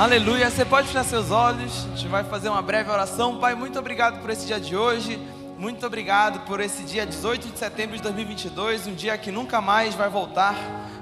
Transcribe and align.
Aleluia. 0.00 0.48
Você 0.48 0.64
pode 0.64 0.86
fechar 0.86 1.04
seus 1.04 1.30
olhos. 1.30 1.84
A 1.84 1.94
gente 1.94 2.08
vai 2.08 2.24
fazer 2.24 2.48
uma 2.48 2.62
breve 2.62 2.88
oração. 2.88 3.38
Pai, 3.38 3.54
muito 3.54 3.78
obrigado 3.78 4.18
por 4.22 4.30
esse 4.30 4.46
dia 4.46 4.58
de 4.58 4.74
hoje. 4.74 5.20
Muito 5.58 5.84
obrigado 5.84 6.40
por 6.46 6.58
esse 6.58 6.84
dia 6.84 7.04
18 7.04 7.48
de 7.48 7.58
setembro 7.58 7.96
de 7.98 8.02
2022, 8.04 8.86
um 8.86 8.94
dia 8.94 9.18
que 9.18 9.30
nunca 9.30 9.60
mais 9.60 9.94
vai 9.94 10.08
voltar. 10.08 10.56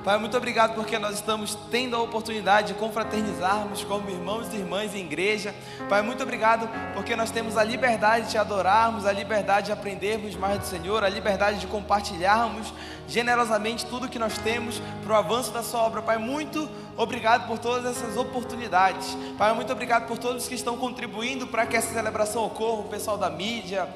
Pai, 0.09 0.17
muito 0.17 0.39
obrigado 0.39 0.75
porque 0.75 0.99
nós 0.99 1.17
estamos 1.17 1.55
tendo 1.71 1.95
a 1.95 2.01
oportunidade 2.01 2.69
de 2.69 2.79
confraternizarmos 2.79 3.85
como 3.85 4.09
irmãos 4.09 4.51
e 4.55 4.57
irmãs 4.57 4.95
em 4.95 5.01
igreja. 5.01 5.55
Pai, 5.87 6.01
muito 6.01 6.23
obrigado 6.23 6.67
porque 6.95 7.15
nós 7.15 7.31
temos 7.31 7.59
a 7.59 7.63
liberdade 7.63 8.31
de 8.31 8.39
adorarmos, 8.39 9.05
a 9.05 9.13
liberdade 9.13 9.67
de 9.67 9.73
aprendermos 9.73 10.35
mais 10.35 10.61
do 10.61 10.65
Senhor, 10.65 11.05
a 11.05 11.11
liberdade 11.11 11.59
de 11.59 11.67
compartilharmos 11.67 12.73
generosamente 13.07 13.85
tudo 13.85 14.09
que 14.09 14.19
nós 14.19 14.39
temos 14.39 14.81
para 15.05 15.13
o 15.13 15.15
avanço 15.15 15.53
da 15.53 15.63
Sua 15.63 15.81
obra. 15.81 16.01
Pai, 16.01 16.17
muito 16.17 16.71
obrigado 16.97 17.47
por 17.47 17.59
todas 17.59 17.85
essas 17.85 18.17
oportunidades. 18.17 19.15
Pai, 19.37 19.53
muito 19.53 19.71
obrigado 19.71 20.09
por 20.09 20.17
todos 20.17 20.49
que 20.49 20.55
estão 20.55 20.79
contribuindo 20.79 21.47
para 21.47 21.67
que 21.67 21.77
essa 21.77 21.93
celebração 21.93 22.47
ocorra, 22.47 22.81
o 22.81 22.89
pessoal 22.89 23.19
da 23.19 23.29
mídia 23.29 23.87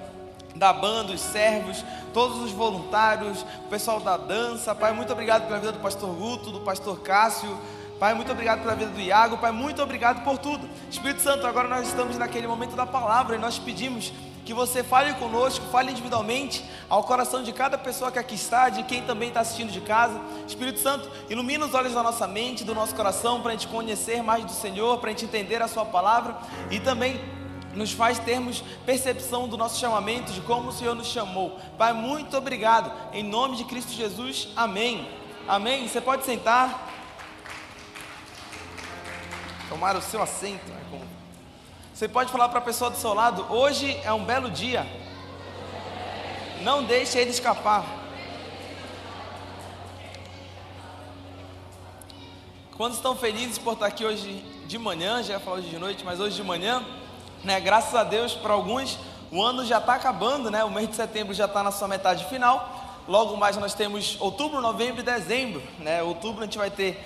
da 0.54 0.72
banda, 0.72 1.12
os 1.12 1.20
servos, 1.20 1.84
todos 2.12 2.38
os 2.38 2.52
voluntários, 2.52 3.44
o 3.64 3.68
pessoal 3.68 4.00
da 4.00 4.16
dança. 4.16 4.74
Pai, 4.74 4.92
muito 4.92 5.12
obrigado 5.12 5.46
pela 5.46 5.58
vida 5.58 5.72
do 5.72 5.80
pastor 5.80 6.10
Guto, 6.14 6.50
do 6.50 6.60
pastor 6.60 7.00
Cássio. 7.00 7.56
Pai, 7.98 8.14
muito 8.14 8.32
obrigado 8.32 8.62
pela 8.62 8.74
vida 8.74 8.90
do 8.90 9.00
Iago. 9.00 9.38
Pai, 9.38 9.52
muito 9.52 9.80
obrigado 9.80 10.24
por 10.24 10.36
tudo. 10.38 10.68
Espírito 10.90 11.22
Santo, 11.22 11.46
agora 11.46 11.68
nós 11.68 11.86
estamos 11.86 12.18
naquele 12.18 12.46
momento 12.46 12.74
da 12.74 12.84
palavra 12.84 13.36
e 13.36 13.38
nós 13.38 13.58
pedimos 13.58 14.12
que 14.44 14.52
você 14.52 14.82
fale 14.82 15.14
conosco, 15.14 15.64
fale 15.66 15.92
individualmente 15.92 16.64
ao 16.88 17.04
coração 17.04 17.42
de 17.42 17.52
cada 17.52 17.78
pessoa 17.78 18.10
que 18.10 18.18
aqui 18.18 18.34
está, 18.34 18.68
de 18.68 18.82
quem 18.82 19.02
também 19.02 19.28
está 19.28 19.40
assistindo 19.40 19.70
de 19.70 19.80
casa. 19.80 20.20
Espírito 20.48 20.80
Santo, 20.80 21.08
ilumina 21.30 21.64
os 21.64 21.74
olhos 21.74 21.94
da 21.94 22.02
nossa 22.02 22.26
mente, 22.26 22.64
do 22.64 22.74
nosso 22.74 22.94
coração, 22.94 23.40
para 23.40 23.52
a 23.52 23.54
gente 23.54 23.68
conhecer 23.68 24.22
mais 24.22 24.44
do 24.44 24.50
Senhor, 24.50 24.98
para 24.98 25.10
a 25.10 25.12
gente 25.12 25.24
entender 25.24 25.62
a 25.62 25.68
Sua 25.68 25.84
palavra 25.84 26.36
e 26.70 26.80
também 26.80 27.20
nos 27.74 27.92
faz 27.92 28.18
termos 28.18 28.62
percepção 28.84 29.48
do 29.48 29.56
nosso 29.56 29.78
chamamento, 29.80 30.32
de 30.32 30.40
como 30.42 30.68
o 30.68 30.72
Senhor 30.72 30.94
nos 30.94 31.08
chamou. 31.08 31.58
Pai, 31.78 31.92
muito 31.92 32.36
obrigado. 32.36 32.92
Em 33.12 33.22
nome 33.22 33.56
de 33.56 33.64
Cristo 33.64 33.92
Jesus, 33.92 34.48
amém. 34.56 35.08
Amém. 35.48 35.88
Você 35.88 36.00
pode 36.00 36.24
sentar. 36.24 36.90
Tomar 39.68 39.96
o 39.96 40.02
seu 40.02 40.22
assento. 40.22 40.70
Né, 40.70 41.06
Você 41.94 42.06
pode 42.06 42.30
falar 42.30 42.48
para 42.48 42.58
a 42.58 42.62
pessoa 42.62 42.90
do 42.90 42.96
seu 42.96 43.14
lado: 43.14 43.46
hoje 43.50 43.98
é 44.04 44.12
um 44.12 44.24
belo 44.24 44.50
dia. 44.50 44.86
Não 46.62 46.84
deixe 46.84 47.18
ele 47.18 47.30
escapar. 47.30 47.84
Quando 52.76 52.94
estão 52.94 53.14
felizes 53.14 53.58
por 53.58 53.74
estar 53.74 53.86
aqui 53.86 54.04
hoje 54.04 54.44
de 54.66 54.78
manhã, 54.78 55.22
já 55.22 55.34
ia 55.34 55.40
falar 55.40 55.58
hoje 55.58 55.68
de 55.68 55.78
noite, 55.78 56.04
mas 56.04 56.20
hoje 56.20 56.36
de 56.36 56.42
manhã, 56.42 56.84
né? 57.44 57.60
Graças 57.60 57.94
a 57.94 58.04
Deus, 58.04 58.34
para 58.34 58.52
alguns, 58.52 58.98
o 59.30 59.42
ano 59.42 59.64
já 59.64 59.78
está 59.78 59.94
acabando, 59.94 60.50
né? 60.50 60.62
o 60.62 60.70
mês 60.70 60.88
de 60.88 60.96
setembro 60.96 61.34
já 61.34 61.46
está 61.46 61.62
na 61.62 61.70
sua 61.70 61.88
metade 61.88 62.24
final. 62.26 62.70
Logo 63.08 63.36
mais 63.36 63.56
nós 63.56 63.74
temos 63.74 64.16
outubro, 64.20 64.60
novembro 64.60 65.00
e 65.00 65.04
dezembro. 65.04 65.62
Né? 65.78 66.02
Outubro 66.02 66.42
a 66.42 66.44
gente 66.44 66.58
vai 66.58 66.70
ter 66.70 67.02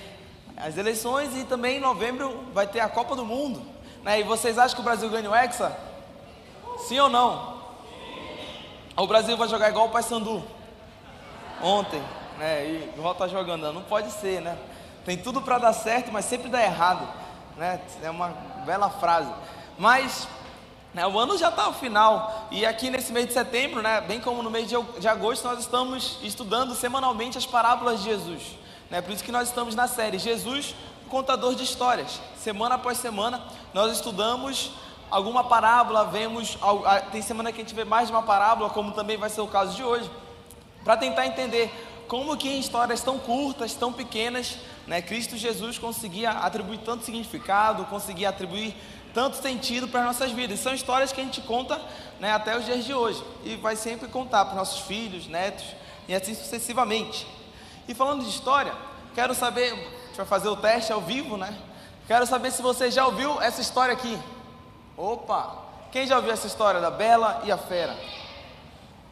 as 0.57 0.77
eleições 0.77 1.37
e 1.37 1.45
também 1.45 1.77
em 1.77 1.81
novembro 1.81 2.45
vai 2.53 2.67
ter 2.67 2.81
a 2.81 2.89
Copa 2.89 3.15
do 3.15 3.25
Mundo. 3.25 3.63
Né? 4.03 4.21
E 4.21 4.23
vocês 4.23 4.59
acham 4.59 4.75
que 4.75 4.81
o 4.81 4.85
Brasil 4.85 5.09
ganha 5.09 5.31
o 5.31 5.35
Hexa? 5.35 5.77
Sim 6.87 6.99
ou 7.01 7.09
não? 7.09 7.57
O 8.97 9.07
Brasil 9.07 9.37
vai 9.37 9.49
jogar 9.49 9.69
igual 9.69 9.87
o 9.87 9.91
Paysandu 9.91 10.43
ontem, 11.63 12.03
né? 12.39 12.65
E 12.67 12.95
o 12.99 13.03
Ró 13.03 13.15
tá 13.15 13.29
jogando, 13.29 13.73
não 13.73 13.83
pode 13.83 14.11
ser, 14.11 14.41
né? 14.41 14.57
Tem 15.05 15.17
tudo 15.17 15.43
para 15.43 15.59
dar 15.59 15.73
certo, 15.73 16.11
mas 16.11 16.25
sempre 16.25 16.49
dá 16.49 16.63
errado, 16.63 17.07
né? 17.57 17.81
É 18.03 18.11
uma 18.11 18.29
bela 18.65 18.89
frase. 18.89 19.31
Mas 19.79 20.27
né, 20.95 21.07
o 21.07 21.19
ano 21.19 21.37
já 21.37 21.51
está 21.51 21.65
ao 21.65 21.75
final 21.75 22.49
e 22.51 22.65
aqui 22.65 22.89
nesse 22.89 23.13
mês 23.13 23.27
de 23.27 23.35
setembro, 23.35 23.83
né, 23.83 24.01
bem 24.01 24.19
como 24.19 24.43
no 24.43 24.51
mês 24.51 24.67
de, 24.67 25.07
agosto, 25.07 25.45
nós 25.45 25.59
estamos 25.59 26.19
estudando 26.23 26.75
semanalmente 26.75 27.37
as 27.37 27.45
parábolas 27.45 28.01
de 28.01 28.07
Jesus. 28.07 28.43
Né, 28.91 29.03
por 29.03 29.13
isso 29.13 29.23
que 29.23 29.31
nós 29.31 29.49
estamos 29.49 29.75
na 29.75 29.87
série 29.87 30.19
Jesus, 30.19 30.75
contador 31.11 31.55
de 31.55 31.65
histórias. 31.65 32.21
Semana 32.39 32.77
após 32.77 32.97
semana 32.97 33.43
nós 33.75 33.93
estudamos 33.93 34.71
alguma 35.11 35.45
parábola, 35.45 36.07
vemos 36.07 36.57
tem 37.13 37.21
semana 37.21 37.53
que 37.53 37.61
a 37.61 37.65
gente 37.65 37.75
vê 37.75 37.85
mais 37.85 38.09
de 38.09 38.15
uma 38.15 38.23
parábola, 38.23 38.71
como 38.71 38.93
também 38.93 39.19
vai 39.19 39.29
ser 39.29 39.43
o 39.43 39.47
caso 39.47 39.77
de 39.77 39.85
hoje, 39.85 40.11
para 40.83 40.97
tentar 40.97 41.27
entender 41.27 41.71
como 42.09 42.37
que 42.37 42.49
em 42.49 42.59
histórias 42.59 43.03
tão 43.03 43.19
curtas, 43.19 43.75
tão 43.75 43.93
pequenas, 43.93 44.57
né, 44.87 45.03
Cristo 45.03 45.37
Jesus 45.37 45.79
conseguia 45.79 46.31
atribuir 46.31 46.79
tanto 46.79 47.05
significado, 47.05 47.85
conseguia 47.85 48.29
atribuir 48.29 48.75
tanto 49.17 49.39
sentido 49.39 49.89
para 49.89 50.01
as 50.01 50.07
nossas 50.09 50.31
vidas. 50.31 50.61
São 50.61 50.75
histórias 50.75 51.11
que 51.11 51.23
a 51.23 51.25
gente 51.25 51.41
conta 51.41 51.81
né, 52.21 52.35
até 52.35 52.55
os 52.55 52.67
dias 52.67 52.85
de 52.85 52.93
hoje 52.93 53.25
e 53.43 53.57
vai 53.57 53.75
sempre 53.75 54.09
contar 54.09 54.45
para 54.45 54.53
os 54.53 54.59
nossos 54.59 54.81
filhos, 54.81 55.27
netos 55.27 55.65
e 56.07 56.15
assim 56.15 56.35
sucessivamente. 56.35 57.27
E 57.89 57.95
falando 57.95 58.23
de 58.23 58.29
história, 58.29 58.75
quero 59.15 59.35
saber, 59.35 59.73
a 59.73 60.07
gente 60.09 60.17
vai 60.19 60.27
fazer 60.27 60.49
o 60.49 60.57
teste 60.57 60.93
ao 60.93 61.01
vivo, 61.01 61.39
né? 61.39 61.57
Quero 62.07 62.27
saber 62.27 62.51
se 62.51 62.61
você 62.61 62.91
já 62.91 63.07
ouviu 63.07 63.41
essa 63.41 63.63
história 63.63 63.95
aqui. 63.95 64.19
Opa! 64.99 65.65
Quem 65.91 66.07
já 66.07 66.17
ouviu 66.17 66.33
essa 66.33 66.47
história 66.47 66.79
da 66.79 66.91
Bela 66.91 67.41
e 67.45 67.51
a 67.51 67.57
Fera? 67.57 67.97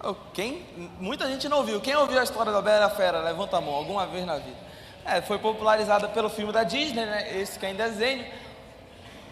Oh, 0.03 0.15
quem? 0.35 0.67
Muita 1.01 1.27
gente 1.29 1.49
não 1.49 1.57
ouviu. 1.57 1.81
Quem 1.81 1.97
ouviu 1.97 2.21
a 2.21 2.25
história 2.25 2.53
da 2.53 2.61
Bela 2.61 2.83
e 2.83 2.85
a 2.85 2.91
Fera? 2.91 3.23
Levanta 3.23 3.57
a 3.57 3.61
mão, 3.63 3.73
alguma 3.73 4.07
vez 4.07 4.27
na 4.27 4.37
vida. 4.37 4.59
É, 5.03 5.23
foi 5.23 5.39
popularizada 5.39 6.09
pelo 6.09 6.29
filme 6.29 6.53
da 6.53 6.63
Disney, 6.63 7.07
né? 7.07 7.39
Esse 7.41 7.59
que 7.59 7.65
é 7.65 7.71
em 7.71 7.75
desenho. 7.75 8.44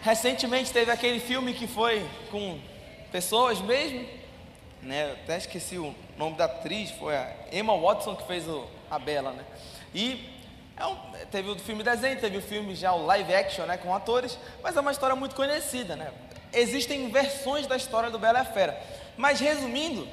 Recentemente 0.03 0.69
teve 0.73 0.91
aquele 0.91 1.17
filme 1.17 1.53
que 1.53 1.65
foi 1.65 2.05
com 2.29 2.59
pessoas 3.09 3.61
mesmo, 3.61 4.05
né? 4.81 5.11
Eu 5.11 5.13
até 5.13 5.37
esqueci 5.37 5.77
o 5.77 5.95
nome 6.17 6.35
da 6.35 6.43
atriz, 6.43 6.91
foi 6.91 7.15
a 7.15 7.33
Emma 7.53 7.73
Watson 7.77 8.13
que 8.13 8.27
fez 8.27 8.45
o, 8.45 8.67
a 8.91 8.99
Bela, 8.99 9.31
né? 9.31 9.45
E 9.95 10.29
é 10.75 10.85
um, 10.85 10.97
teve 11.31 11.49
o 11.49 11.55
filme 11.57 11.83
desenho, 11.83 12.19
teve 12.19 12.35
o 12.35 12.41
filme 12.41 12.75
já 12.75 12.91
o 12.91 13.05
live 13.05 13.33
action, 13.33 13.65
né, 13.65 13.77
com 13.77 13.95
atores, 13.95 14.37
mas 14.61 14.75
é 14.75 14.81
uma 14.81 14.91
história 14.91 15.15
muito 15.15 15.35
conhecida, 15.35 15.95
né? 15.95 16.11
Existem 16.51 17.09
versões 17.09 17.65
da 17.65 17.77
história 17.77 18.11
do 18.11 18.19
Bela 18.19 18.39
e 18.39 18.41
a 18.41 18.45
Fera, 18.45 18.77
mas 19.15 19.39
resumindo, 19.39 20.05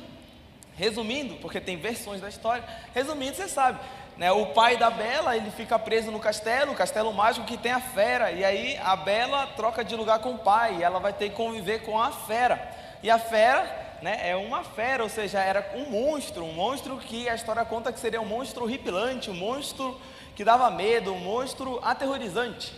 resumindo, 0.76 1.34
porque 1.38 1.60
tem 1.60 1.76
versões 1.76 2.20
da 2.20 2.28
história, 2.28 2.62
resumindo, 2.94 3.34
você 3.34 3.48
sabe, 3.48 3.80
né, 4.20 4.30
o 4.30 4.48
pai 4.48 4.76
da 4.76 4.90
Bela, 4.90 5.34
ele 5.34 5.50
fica 5.50 5.78
preso 5.78 6.10
no 6.10 6.20
castelo, 6.20 6.72
o 6.72 6.76
castelo 6.76 7.10
mágico 7.10 7.46
que 7.46 7.56
tem 7.56 7.72
a 7.72 7.80
fera. 7.80 8.30
E 8.30 8.44
aí 8.44 8.78
a 8.84 8.94
Bela 8.94 9.46
troca 9.56 9.82
de 9.82 9.96
lugar 9.96 10.18
com 10.18 10.32
o 10.32 10.38
pai, 10.38 10.76
e 10.76 10.82
ela 10.82 11.00
vai 11.00 11.10
ter 11.10 11.30
que 11.30 11.36
conviver 11.36 11.86
com 11.86 11.98
a 11.98 12.12
fera. 12.12 12.60
E 13.02 13.10
a 13.10 13.18
fera, 13.18 13.64
né, 14.02 14.20
é 14.28 14.36
uma 14.36 14.62
fera, 14.62 15.02
ou 15.02 15.08
seja, 15.08 15.40
era 15.40 15.72
um 15.74 15.88
monstro, 15.88 16.44
um 16.44 16.52
monstro 16.52 16.98
que 16.98 17.30
a 17.30 17.34
história 17.34 17.64
conta 17.64 17.90
que 17.90 17.98
seria 17.98 18.20
um 18.20 18.26
monstro 18.26 18.64
horripilante, 18.64 19.30
um 19.30 19.34
monstro 19.34 19.98
que 20.36 20.44
dava 20.44 20.70
medo, 20.70 21.14
um 21.14 21.20
monstro 21.20 21.80
aterrorizante. 21.82 22.74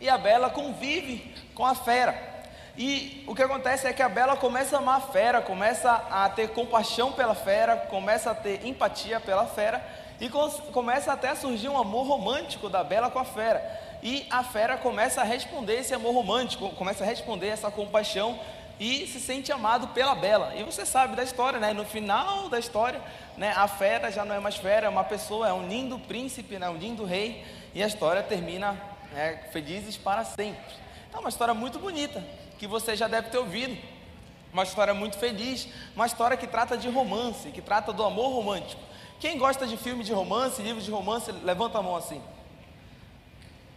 E 0.00 0.08
a 0.08 0.16
Bela 0.16 0.48
convive 0.48 1.34
com 1.56 1.66
a 1.66 1.74
fera. 1.74 2.30
E 2.78 3.24
o 3.26 3.34
que 3.34 3.42
acontece 3.42 3.88
é 3.88 3.92
que 3.92 4.00
a 4.00 4.08
Bela 4.08 4.36
começa 4.36 4.76
a 4.76 4.78
amar 4.78 4.98
a 4.98 5.00
fera, 5.00 5.42
começa 5.42 5.90
a 6.08 6.28
ter 6.28 6.50
compaixão 6.50 7.10
pela 7.10 7.34
fera, 7.34 7.76
começa 7.76 8.30
a 8.30 8.34
ter 8.34 8.64
empatia 8.64 9.18
pela 9.18 9.46
fera, 9.46 9.84
e 10.20 10.28
começa 10.72 11.12
até 11.12 11.30
a 11.30 11.36
surgir 11.36 11.68
um 11.68 11.78
amor 11.78 12.06
romântico 12.06 12.68
da 12.68 12.84
Bela 12.84 13.10
com 13.10 13.18
a 13.18 13.24
fera. 13.24 13.80
E 14.02 14.26
a 14.30 14.44
fera 14.44 14.76
começa 14.76 15.22
a 15.22 15.24
responder 15.24 15.76
esse 15.76 15.94
amor 15.94 16.14
romântico, 16.14 16.68
começa 16.70 17.04
a 17.04 17.06
responder 17.06 17.48
essa 17.48 17.70
compaixão 17.70 18.38
e 18.78 19.06
se 19.06 19.20
sente 19.20 19.52
amado 19.52 19.88
pela 19.88 20.14
Bela. 20.14 20.54
E 20.56 20.62
você 20.62 20.84
sabe 20.86 21.16
da 21.16 21.22
história, 21.22 21.58
né? 21.58 21.72
No 21.72 21.84
final 21.84 22.48
da 22.48 22.58
história, 22.58 23.00
né, 23.36 23.52
a 23.56 23.68
fera 23.68 24.10
já 24.10 24.24
não 24.24 24.34
é 24.34 24.40
mais 24.40 24.56
fera, 24.56 24.86
é 24.86 24.88
uma 24.88 25.04
pessoa, 25.04 25.48
é 25.48 25.52
um 25.52 25.66
lindo 25.68 25.98
príncipe, 25.98 26.58
né, 26.58 26.68
um 26.68 26.76
lindo 26.76 27.04
rei. 27.04 27.44
E 27.74 27.82
a 27.82 27.86
história 27.86 28.22
termina 28.22 28.72
né, 29.12 29.44
felizes 29.52 29.96
para 29.96 30.24
sempre. 30.24 30.74
É 31.12 31.18
uma 31.18 31.28
história 31.28 31.52
muito 31.54 31.78
bonita, 31.78 32.22
que 32.58 32.66
você 32.66 32.96
já 32.96 33.08
deve 33.08 33.30
ter 33.30 33.38
ouvido. 33.38 33.76
Uma 34.52 34.64
história 34.64 34.92
muito 34.92 35.16
feliz, 35.16 35.68
uma 35.94 36.06
história 36.06 36.36
que 36.36 36.46
trata 36.46 36.76
de 36.76 36.88
romance, 36.88 37.50
que 37.50 37.62
trata 37.62 37.92
do 37.92 38.02
amor 38.02 38.32
romântico. 38.32 38.82
Quem 39.20 39.38
gosta 39.38 39.66
de 39.66 39.76
filme 39.76 40.02
de 40.02 40.12
romance, 40.12 40.62
livros 40.62 40.84
de 40.84 40.90
romance, 40.90 41.30
levanta 41.30 41.78
a 41.78 41.82
mão 41.82 41.94
assim. 41.94 42.20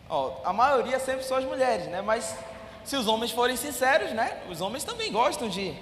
Ó, 0.09 0.37
a 0.45 0.53
maioria 0.53 0.99
sempre 0.99 1.23
são 1.23 1.35
as 1.35 1.43
mulheres, 1.43 1.87
né? 1.87 2.01
Mas 2.01 2.35
se 2.85 2.95
os 2.95 3.07
homens 3.07 3.31
forem 3.31 3.57
sinceros, 3.57 4.11
né? 4.11 4.41
Os 4.49 4.61
homens 4.61 4.85
também 4.85 5.11
gostam 5.11 5.49
de 5.49 5.77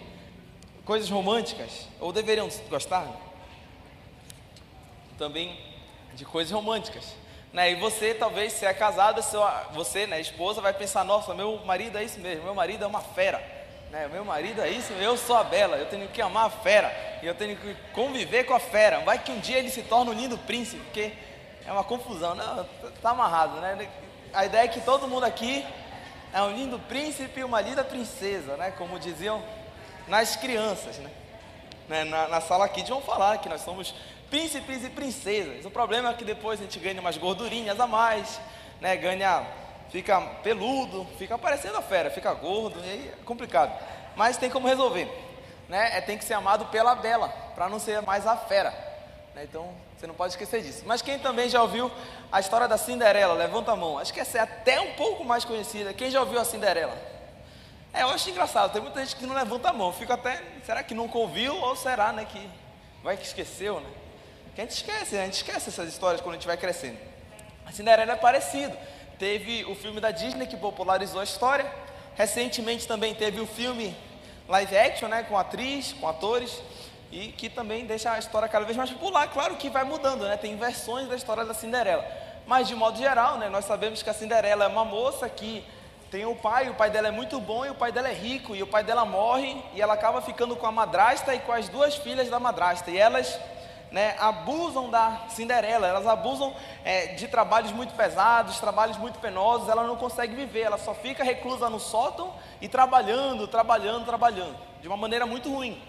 coisas 0.83 1.09
românticas, 1.09 1.87
ou 1.99 2.11
deveriam 2.11 2.49
gostar 2.69 3.07
também 5.17 5.55
de 6.15 6.25
coisas 6.25 6.51
românticas. 6.51 7.15
Né? 7.53 7.73
E 7.73 7.75
você, 7.75 8.15
talvez, 8.15 8.53
se 8.53 8.65
é 8.65 8.73
casada, 8.73 9.21
você, 9.71 10.07
né, 10.07 10.19
esposa, 10.19 10.59
vai 10.59 10.73
pensar: 10.73 11.03
nossa, 11.03 11.35
meu 11.35 11.63
marido 11.65 11.99
é 11.99 12.03
isso 12.03 12.19
mesmo, 12.19 12.45
meu 12.45 12.55
marido 12.55 12.83
é 12.83 12.87
uma 12.87 13.01
fera. 13.01 13.60
Né? 13.91 14.07
Meu 14.07 14.23
marido 14.23 14.61
é 14.61 14.69
isso, 14.69 14.93
eu 14.93 15.17
sou 15.17 15.35
a 15.35 15.43
bela, 15.43 15.75
eu 15.75 15.85
tenho 15.87 16.07
que 16.07 16.21
amar 16.21 16.45
a 16.45 16.49
fera, 16.49 16.89
e 17.21 17.27
eu 17.27 17.35
tenho 17.35 17.57
que 17.57 17.75
conviver 17.91 18.45
com 18.45 18.53
a 18.53 18.59
fera. 18.59 19.01
Vai 19.01 19.19
que 19.19 19.31
um 19.33 19.39
dia 19.39 19.57
ele 19.57 19.69
se 19.69 19.83
torna 19.83 20.11
um 20.11 20.13
lindo 20.13 20.37
príncipe, 20.37 20.81
porque 20.85 21.11
é 21.65 21.71
uma 21.73 21.83
confusão, 21.83 22.33
não, 22.33 22.65
tá 23.01 23.09
amarrado, 23.09 23.59
né? 23.59 23.89
A 24.33 24.45
ideia 24.45 24.63
é 24.63 24.67
que 24.69 24.79
todo 24.79 25.09
mundo 25.09 25.25
aqui 25.25 25.65
é 26.33 26.41
um 26.41 26.55
lindo 26.55 26.79
príncipe 26.79 27.41
e 27.41 27.43
uma 27.43 27.59
linda 27.59 27.83
princesa, 27.83 28.55
né? 28.55 28.71
Como 28.77 28.97
diziam 28.97 29.43
nas 30.07 30.37
crianças, 30.37 30.97
né? 30.97 31.11
né? 31.89 32.05
Na, 32.05 32.29
na 32.29 32.39
sala 32.39 32.63
aqui 32.63 32.83
vão 32.83 33.01
falar 33.01 33.39
que 33.39 33.49
nós 33.49 33.59
somos 33.59 33.93
príncipes 34.29 34.85
e 34.85 34.89
princesas. 34.89 35.65
O 35.65 35.69
problema 35.69 36.11
é 36.11 36.13
que 36.13 36.23
depois 36.23 36.61
a 36.61 36.63
gente 36.63 36.79
ganha 36.79 37.01
umas 37.01 37.17
gordurinhas 37.17 37.77
a 37.77 37.85
mais, 37.85 38.39
né? 38.79 38.95
Ganha, 38.95 39.45
fica 39.91 40.19
peludo, 40.43 41.05
fica 41.17 41.37
parecendo 41.37 41.77
a 41.77 41.81
fera, 41.81 42.09
fica 42.09 42.33
gordo, 42.33 42.79
e 42.83 42.89
aí 42.89 43.13
é 43.13 43.23
complicado. 43.25 43.77
Mas 44.15 44.37
tem 44.37 44.49
como 44.49 44.67
resolver, 44.67 45.07
né? 45.67 45.97
É, 45.97 46.01
tem 46.01 46.17
que 46.17 46.23
ser 46.23 46.33
amado 46.33 46.65
pela 46.67 46.95
bela, 46.95 47.29
para 47.55 47.69
não 47.69 47.79
ser 47.79 48.01
mais 48.01 48.25
a 48.25 48.35
fera. 48.37 48.71
Né? 49.35 49.43
Então 49.43 49.69
você 49.97 50.07
não 50.07 50.15
pode 50.15 50.33
esquecer 50.33 50.61
disso. 50.61 50.83
Mas 50.85 51.01
quem 51.01 51.19
também 51.19 51.47
já 51.49 51.61
ouviu 51.61 51.91
a 52.31 52.39
história 52.39 52.67
da 52.67 52.77
Cinderela? 52.77 53.33
Levanta 53.33 53.71
a 53.71 53.75
mão. 53.75 53.97
Acho 53.97 54.13
que 54.13 54.19
essa 54.19 54.37
é 54.39 54.41
até 54.41 54.79
um 54.81 54.93
pouco 54.93 55.23
mais 55.23 55.45
conhecida. 55.45 55.93
Quem 55.93 56.09
já 56.09 56.19
ouviu 56.19 56.39
a 56.39 56.45
Cinderela? 56.45 56.97
É, 57.93 58.03
eu 58.03 58.09
acho 58.09 58.29
engraçado. 58.29 58.71
Tem 58.71 58.81
muita 58.81 58.99
gente 59.01 59.15
que 59.15 59.25
não 59.25 59.35
levanta 59.35 59.69
a 59.69 59.73
mão. 59.73 59.91
Fica 59.93 60.13
até. 60.13 60.41
Será 60.65 60.81
que 60.81 60.93
nunca 60.93 61.17
ouviu? 61.17 61.55
Ou 61.55 61.75
será 61.75 62.11
né, 62.11 62.25
que 62.25 62.49
vai 63.03 63.17
que 63.17 63.25
esqueceu, 63.25 63.79
né? 63.79 63.89
Que 64.55 64.61
a 64.61 64.63
gente 64.63 64.75
esquece, 64.75 65.15
né? 65.15 65.21
a 65.21 65.25
gente 65.25 65.35
esquece 65.35 65.69
essas 65.69 65.87
histórias 65.87 66.19
quando 66.19 66.33
a 66.33 66.37
gente 66.37 66.47
vai 66.47 66.57
crescendo. 66.57 66.97
A 67.65 67.71
Cinderela 67.71 68.13
é 68.13 68.15
parecido. 68.15 68.75
Teve 69.21 69.63
o 69.65 69.75
filme 69.75 70.01
da 70.01 70.09
Disney 70.09 70.47
que 70.47 70.57
popularizou 70.57 71.21
a 71.21 71.23
história. 71.23 71.71
Recentemente 72.15 72.87
também 72.87 73.13
teve 73.13 73.39
o 73.39 73.45
filme 73.45 73.95
live 74.49 74.75
action, 74.75 75.07
né, 75.07 75.21
com 75.21 75.37
atriz, 75.37 75.93
com 75.93 76.07
atores 76.07 76.59
e 77.11 77.27
que 77.27 77.47
também 77.47 77.85
deixa 77.85 78.11
a 78.11 78.17
história 78.17 78.49
cada 78.49 78.65
vez 78.65 78.75
mais 78.75 78.89
popular. 78.89 79.27
Claro 79.27 79.57
que 79.57 79.69
vai 79.69 79.83
mudando, 79.83 80.27
né? 80.27 80.37
Tem 80.37 80.57
versões 80.57 81.07
da 81.07 81.15
história 81.15 81.45
da 81.45 81.53
Cinderela. 81.53 82.03
Mas 82.47 82.67
de 82.67 82.73
modo 82.73 82.97
geral, 82.97 83.37
né, 83.37 83.47
nós 83.47 83.65
sabemos 83.65 84.01
que 84.01 84.09
a 84.09 84.13
Cinderela 84.13 84.65
é 84.65 84.67
uma 84.67 84.83
moça 84.83 85.29
que 85.29 85.63
tem 86.09 86.25
o 86.25 86.35
pai, 86.35 86.71
o 86.71 86.73
pai 86.73 86.89
dela 86.89 87.09
é 87.09 87.11
muito 87.11 87.39
bom 87.39 87.63
e 87.63 87.69
o 87.69 87.75
pai 87.75 87.91
dela 87.91 88.09
é 88.09 88.13
rico, 88.13 88.55
e 88.55 88.63
o 88.63 88.67
pai 88.67 88.83
dela 88.83 89.05
morre 89.05 89.55
e 89.75 89.81
ela 89.83 89.93
acaba 89.93 90.19
ficando 90.23 90.55
com 90.55 90.65
a 90.65 90.71
madrasta 90.71 91.35
e 91.35 91.39
com 91.41 91.51
as 91.51 91.69
duas 91.69 91.95
filhas 91.95 92.27
da 92.27 92.39
madrasta. 92.39 92.89
E 92.89 92.97
elas 92.97 93.39
né, 93.91 94.15
abusam 94.19 94.89
da 94.89 95.23
Cinderela, 95.29 95.85
elas 95.85 96.07
abusam 96.07 96.55
é, 96.83 97.07
de 97.07 97.27
trabalhos 97.27 97.73
muito 97.73 97.93
pesados, 97.93 98.59
trabalhos 98.59 98.97
muito 98.97 99.19
penosos, 99.19 99.67
ela 99.67 99.83
não 99.83 99.97
consegue 99.97 100.33
viver, 100.33 100.61
ela 100.61 100.77
só 100.77 100.93
fica 100.93 101.23
reclusa 101.23 101.69
no 101.69 101.79
sótão 101.79 102.33
e 102.61 102.69
trabalhando, 102.69 103.47
trabalhando, 103.47 104.05
trabalhando, 104.05 104.55
de 104.81 104.87
uma 104.87 104.95
maneira 104.95 105.25
muito 105.25 105.51
ruim. 105.51 105.81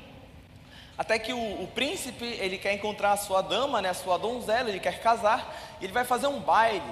Até 0.99 1.19
que 1.19 1.33
o, 1.33 1.63
o, 1.63 1.69
príncipe, 1.69 2.25
ele 2.25 2.59
quer 2.59 2.75
encontrar 2.75 3.13
a 3.13 3.17
sua 3.17 3.41
dama, 3.41 3.81
né, 3.81 3.91
a 3.91 3.95
sua 3.95 4.19
donzela, 4.19 4.69
ele 4.69 4.81
quer 4.81 5.01
casar, 5.01 5.55
e 5.81 5.85
ele 5.85 5.93
vai 5.93 6.05
fazer 6.05 6.27
um 6.27 6.41
baile. 6.41 6.83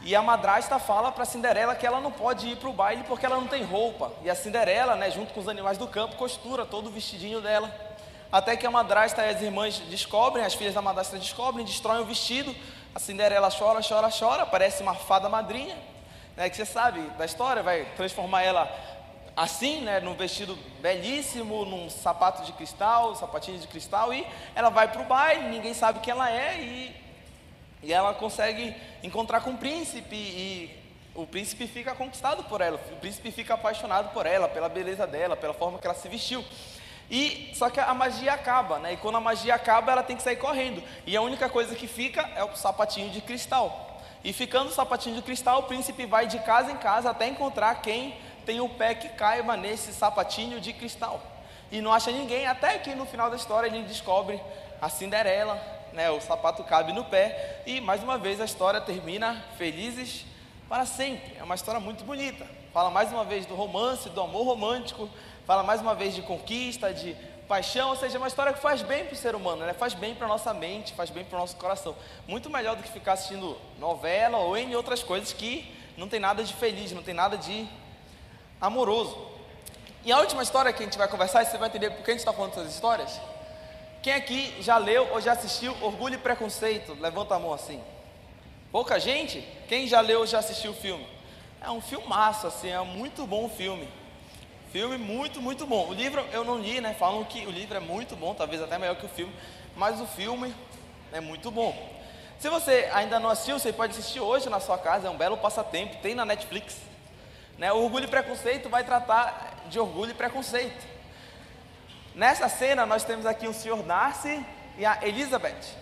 E 0.00 0.14
a 0.14 0.22
madrasta 0.22 0.78
fala 0.78 1.12
para 1.12 1.24
Cinderela 1.24 1.74
que 1.74 1.86
ela 1.86 2.00
não 2.00 2.10
pode 2.10 2.48
ir 2.48 2.56
para 2.56 2.68
o 2.68 2.72
baile 2.72 3.04
porque 3.06 3.26
ela 3.26 3.36
não 3.36 3.46
tem 3.46 3.64
roupa. 3.64 4.12
E 4.22 4.30
a 4.30 4.34
Cinderela, 4.34 4.96
né, 4.96 5.10
junto 5.10 5.34
com 5.34 5.40
os 5.40 5.48
animais 5.48 5.76
do 5.76 5.86
campo, 5.86 6.16
costura 6.16 6.64
todo 6.64 6.86
o 6.86 6.90
vestidinho 6.90 7.40
dela. 7.40 7.87
Até 8.30 8.56
que 8.56 8.66
a 8.66 8.70
madrasta 8.70 9.22
e 9.24 9.30
as 9.30 9.40
irmãs 9.40 9.78
descobrem, 9.88 10.44
as 10.44 10.54
filhas 10.54 10.74
da 10.74 10.82
madrasta 10.82 11.18
descobrem, 11.18 11.64
destroem 11.64 12.02
o 12.02 12.04
vestido. 12.04 12.54
A 12.94 12.98
Cinderela 12.98 13.48
chora, 13.50 13.80
chora, 13.86 14.10
chora, 14.10 14.44
parece 14.44 14.82
uma 14.82 14.94
fada 14.94 15.28
madrinha, 15.28 15.76
né, 16.36 16.50
que 16.50 16.56
você 16.56 16.66
sabe 16.66 17.00
da 17.16 17.24
história, 17.24 17.62
vai 17.62 17.84
transformar 17.96 18.42
ela 18.42 18.68
assim, 19.36 19.82
né, 19.82 20.00
num 20.00 20.14
vestido 20.14 20.58
belíssimo, 20.80 21.64
num 21.64 21.88
sapato 21.88 22.44
de 22.44 22.52
cristal, 22.52 23.14
sapatinho 23.14 23.58
de 23.58 23.68
cristal, 23.68 24.12
e 24.12 24.26
ela 24.54 24.68
vai 24.68 24.88
para 24.88 25.00
o 25.00 25.04
baile, 25.04 25.48
ninguém 25.48 25.72
sabe 25.74 26.00
quem 26.00 26.10
ela 26.10 26.28
é, 26.30 26.58
e, 26.58 26.96
e 27.84 27.92
ela 27.92 28.12
consegue 28.14 28.74
encontrar 29.02 29.42
com 29.42 29.50
o 29.50 29.56
príncipe, 29.56 30.16
e 30.16 30.82
o 31.14 31.24
príncipe 31.24 31.68
fica 31.68 31.94
conquistado 31.94 32.42
por 32.44 32.60
ela, 32.60 32.80
o 32.90 32.96
príncipe 32.96 33.30
fica 33.30 33.54
apaixonado 33.54 34.12
por 34.12 34.26
ela, 34.26 34.48
pela 34.48 34.68
beleza 34.68 35.06
dela, 35.06 35.36
pela 35.36 35.54
forma 35.54 35.78
que 35.78 35.86
ela 35.86 35.94
se 35.94 36.08
vestiu. 36.08 36.44
E 37.10 37.52
só 37.54 37.70
que 37.70 37.80
a 37.80 37.94
magia 37.94 38.34
acaba, 38.34 38.78
né? 38.78 38.92
E 38.92 38.96
quando 38.96 39.16
a 39.16 39.20
magia 39.20 39.54
acaba, 39.54 39.92
ela 39.92 40.02
tem 40.02 40.16
que 40.16 40.22
sair 40.22 40.36
correndo. 40.36 40.82
E 41.06 41.16
a 41.16 41.22
única 41.22 41.48
coisa 41.48 41.74
que 41.74 41.86
fica 41.86 42.28
é 42.36 42.44
o 42.44 42.54
sapatinho 42.54 43.10
de 43.10 43.20
cristal. 43.20 44.00
E 44.22 44.32
ficando 44.32 44.68
o 44.68 44.74
sapatinho 44.74 45.16
de 45.16 45.22
cristal, 45.22 45.60
o 45.60 45.62
príncipe 45.62 46.04
vai 46.04 46.26
de 46.26 46.38
casa 46.40 46.70
em 46.70 46.76
casa 46.76 47.10
até 47.10 47.26
encontrar 47.26 47.74
quem 47.76 48.14
tem 48.44 48.60
o 48.60 48.68
pé 48.68 48.94
que 48.94 49.08
caiba 49.10 49.56
nesse 49.56 49.92
sapatinho 49.92 50.60
de 50.60 50.72
cristal. 50.72 51.20
E 51.70 51.80
não 51.80 51.92
acha 51.92 52.10
ninguém, 52.10 52.46
até 52.46 52.78
que 52.78 52.94
no 52.94 53.06
final 53.06 53.30
da 53.30 53.36
história 53.36 53.68
ele 53.68 53.82
descobre 53.82 54.40
a 54.80 54.88
Cinderela, 54.88 55.60
né, 55.92 56.10
o 56.10 56.20
sapato 56.20 56.64
cabe 56.64 56.92
no 56.92 57.04
pé, 57.04 57.62
e 57.66 57.80
mais 57.80 58.02
uma 58.02 58.16
vez 58.16 58.40
a 58.40 58.44
história 58.44 58.80
termina 58.80 59.44
felizes 59.56 60.24
para 60.68 60.86
sempre. 60.86 61.36
É 61.38 61.42
uma 61.42 61.54
história 61.54 61.80
muito 61.80 62.04
bonita. 62.04 62.46
Fala 62.72 62.90
mais 62.90 63.10
uma 63.12 63.24
vez 63.24 63.46
do 63.46 63.54
romance, 63.54 64.08
do 64.10 64.20
amor 64.20 64.44
romântico, 64.44 65.08
fala 65.48 65.62
mais 65.62 65.80
uma 65.80 65.94
vez 65.94 66.14
de 66.14 66.20
conquista, 66.20 66.92
de 66.92 67.16
paixão, 67.48 67.88
ou 67.88 67.96
seja, 67.96 68.18
é 68.18 68.20
uma 68.20 68.28
história 68.28 68.52
que 68.52 68.60
faz 68.60 68.82
bem 68.82 69.06
para 69.06 69.14
o 69.14 69.16
ser 69.16 69.34
humano, 69.34 69.64
né? 69.64 69.72
faz 69.72 69.94
bem 69.94 70.14
para 70.14 70.28
nossa 70.28 70.52
mente, 70.52 70.92
faz 70.92 71.08
bem 71.08 71.24
para 71.24 71.36
o 71.36 71.40
nosso 71.40 71.56
coração. 71.56 71.96
Muito 72.26 72.50
melhor 72.50 72.76
do 72.76 72.82
que 72.82 72.90
ficar 72.90 73.14
assistindo 73.14 73.56
novela 73.78 74.36
ou 74.36 74.58
em 74.58 74.76
outras 74.76 75.02
coisas 75.02 75.32
que 75.32 75.74
não 75.96 76.06
tem 76.06 76.20
nada 76.20 76.44
de 76.44 76.52
feliz, 76.52 76.92
não 76.92 77.02
tem 77.02 77.14
nada 77.14 77.38
de 77.38 77.66
amoroso. 78.60 79.16
E 80.04 80.12
a 80.12 80.18
última 80.18 80.42
história 80.42 80.70
que 80.70 80.82
a 80.82 80.84
gente 80.84 80.98
vai 80.98 81.08
conversar, 81.08 81.42
e 81.42 81.46
você 81.46 81.56
vai 81.56 81.70
entender 81.70 81.92
por 81.92 82.04
que 82.04 82.10
a 82.10 82.12
gente 82.12 82.20
está 82.20 82.32
falando 82.34 82.54
dessas 82.54 82.74
histórias. 82.74 83.18
Quem 84.02 84.12
aqui 84.12 84.54
já 84.60 84.76
leu 84.76 85.08
ou 85.12 85.18
já 85.18 85.32
assistiu 85.32 85.74
Orgulho 85.80 86.16
e 86.16 86.18
Preconceito? 86.18 86.94
Levanta 87.00 87.36
a 87.36 87.38
mão 87.38 87.54
assim. 87.54 87.82
Pouca 88.70 89.00
gente? 89.00 89.40
Quem 89.66 89.88
já 89.88 90.02
leu 90.02 90.20
ou 90.20 90.26
já 90.26 90.40
assistiu 90.40 90.72
o 90.72 90.74
filme? 90.74 91.08
É 91.58 91.70
um 91.70 91.80
filmaço, 91.80 92.46
assim, 92.46 92.68
é 92.68 92.78
um 92.78 92.84
muito 92.84 93.26
bom 93.26 93.48
filme. 93.48 93.88
Filme 94.72 94.98
muito, 94.98 95.40
muito 95.40 95.66
bom. 95.66 95.88
O 95.88 95.94
livro 95.94 96.24
eu 96.30 96.44
não 96.44 96.58
li, 96.58 96.80
né? 96.80 96.94
Falam 96.94 97.24
que 97.24 97.46
o 97.46 97.50
livro 97.50 97.76
é 97.76 97.80
muito 97.80 98.14
bom, 98.14 98.34
talvez 98.34 98.60
até 98.60 98.76
melhor 98.76 98.96
que 98.96 99.06
o 99.06 99.08
filme, 99.08 99.32
mas 99.74 100.00
o 100.00 100.06
filme 100.06 100.54
é 101.12 101.20
muito 101.20 101.50
bom. 101.50 101.74
Se 102.38 102.48
você 102.50 102.88
ainda 102.92 103.18
não 103.18 103.30
assistiu, 103.30 103.58
você 103.58 103.72
pode 103.72 103.92
assistir 103.92 104.20
hoje 104.20 104.48
na 104.50 104.60
sua 104.60 104.78
casa, 104.78 105.08
é 105.08 105.10
um 105.10 105.16
belo 105.16 105.38
passatempo, 105.38 105.96
tem 106.02 106.14
na 106.14 106.24
Netflix. 106.24 106.76
Né? 107.56 107.72
O 107.72 107.82
orgulho 107.82 108.04
e 108.04 108.08
preconceito 108.08 108.68
vai 108.68 108.84
tratar 108.84 109.64
de 109.68 109.80
orgulho 109.80 110.12
e 110.12 110.14
preconceito. 110.14 110.86
Nessa 112.14 112.48
cena, 112.48 112.84
nós 112.84 113.04
temos 113.04 113.26
aqui 113.26 113.48
o 113.48 113.54
senhor 113.54 113.82
Darcy 113.82 114.44
e 114.76 114.84
a 114.84 114.98
Elizabeth. 115.02 115.76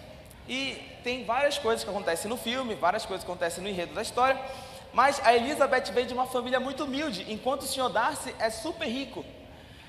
E 0.49 0.75
tem 1.03 1.25
várias 1.25 1.59
coisas 1.59 1.83
que 1.83 1.91
acontecem 1.91 2.29
no 2.31 2.37
filme, 2.37 2.75
várias 2.75 3.05
coisas 3.05 3.25
que 3.25 3.31
acontecem 3.31 3.63
no 3.63 3.69
enredo 3.69 3.95
da 3.95 4.03
história. 4.03 4.41
Mas 4.97 5.21
a 5.23 5.37
Elizabeth 5.37 5.93
veio 5.93 6.07
de 6.07 6.15
uma 6.15 6.25
família 6.25 6.59
muito 6.59 6.85
humilde, 6.85 7.27
enquanto 7.29 7.65
o 7.65 7.67
senhor 7.67 7.91
Darcy 7.91 8.35
é 8.39 8.49
super 8.49 8.89
rico. 8.89 9.23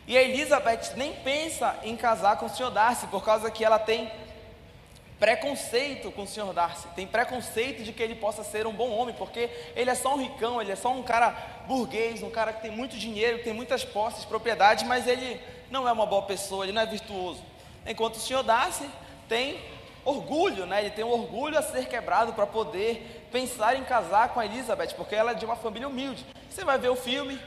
E 0.05 0.17
a 0.17 0.21
Elizabeth 0.21 0.97
nem 0.97 1.13
pensa 1.13 1.77
em 1.81 1.95
casar 1.95 2.35
com 2.35 2.47
o 2.47 2.49
senhor 2.49 2.71
Darcy, 2.71 3.07
por 3.07 3.23
causa 3.23 3.49
que 3.49 3.63
ela 3.63 3.79
tem 3.79 4.11
preconceito 5.17 6.11
com 6.11 6.23
o 6.23 6.27
senhor 6.27 6.51
Darcy, 6.51 6.89
tem 6.93 7.07
preconceito 7.07 7.83
de 7.83 7.93
que 7.93 8.03
ele 8.03 8.15
possa 8.15 8.43
ser 8.43 8.67
um 8.67 8.73
bom 8.73 8.89
homem, 8.89 9.15
porque 9.17 9.49
ele 9.77 9.89
é 9.89 9.95
só 9.95 10.13
um 10.13 10.17
ricão, 10.17 10.61
ele 10.61 10.73
é 10.73 10.75
só 10.75 10.91
um 10.91 11.01
cara 11.01 11.29
burguês, 11.65 12.21
um 12.21 12.29
cara 12.29 12.51
que 12.51 12.61
tem 12.61 12.71
muito 12.71 12.97
dinheiro, 12.97 13.41
tem 13.41 13.53
muitas 13.53 13.85
posses, 13.85 14.25
propriedades, 14.25 14.85
mas 14.85 15.07
ele 15.07 15.39
não 15.71 15.87
é 15.87 15.91
uma 15.93 16.05
boa 16.05 16.23
pessoa, 16.23 16.65
ele 16.65 16.73
não 16.73 16.81
é 16.81 16.85
virtuoso. 16.85 17.41
Enquanto 17.85 18.15
o 18.15 18.19
senhor 18.19 18.43
Darcy 18.43 18.89
tem 19.29 19.57
orgulho, 20.03 20.65
né? 20.65 20.81
ele 20.81 20.89
tem 20.89 21.03
um 21.03 21.11
orgulho 21.11 21.57
a 21.57 21.61
ser 21.61 21.85
quebrado 21.87 22.33
para 22.33 22.47
poder 22.47 23.16
pensar 23.31 23.75
em 23.75 23.83
casar 23.83 24.29
com 24.29 24.39
a 24.39 24.45
Elizabeth, 24.45 24.93
porque 24.95 25.15
ela 25.15 25.31
é 25.31 25.35
de 25.35 25.45
uma 25.45 25.55
família 25.55 25.87
humilde. 25.87 26.25
Você 26.49 26.63
vai 26.63 26.77
ver 26.77 26.89
o 26.89 26.95
filme, 26.95 27.39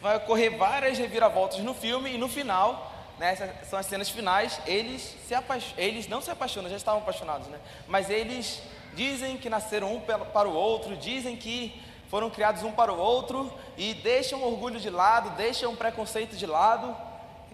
vai 0.00 0.16
ocorrer 0.16 0.56
várias 0.56 0.98
reviravoltas 0.98 1.58
no 1.60 1.74
filme, 1.74 2.14
e 2.14 2.18
no 2.18 2.28
final 2.28 2.92
né, 3.18 3.34
são 3.68 3.78
as 3.78 3.86
cenas 3.86 4.08
finais, 4.08 4.60
eles, 4.66 5.16
se 5.26 5.34
eles 5.76 6.06
não 6.08 6.20
se 6.20 6.30
apaixonam, 6.30 6.70
já 6.70 6.76
estavam 6.76 7.00
apaixonados, 7.00 7.48
né? 7.48 7.58
mas 7.86 8.10
eles 8.10 8.62
dizem 8.94 9.36
que 9.36 9.48
nasceram 9.48 9.94
um 9.94 10.00
para 10.00 10.48
o 10.48 10.54
outro, 10.54 10.96
dizem 10.96 11.36
que 11.36 11.82
foram 12.08 12.30
criados 12.30 12.62
um 12.62 12.72
para 12.72 12.92
o 12.92 12.98
outro 12.98 13.52
e 13.76 13.94
deixam 13.94 14.40
o 14.40 14.46
orgulho 14.46 14.78
de 14.78 14.90
lado, 14.90 15.30
deixam 15.30 15.72
o 15.72 15.76
preconceito 15.76 16.36
de 16.36 16.46
lado. 16.46 16.96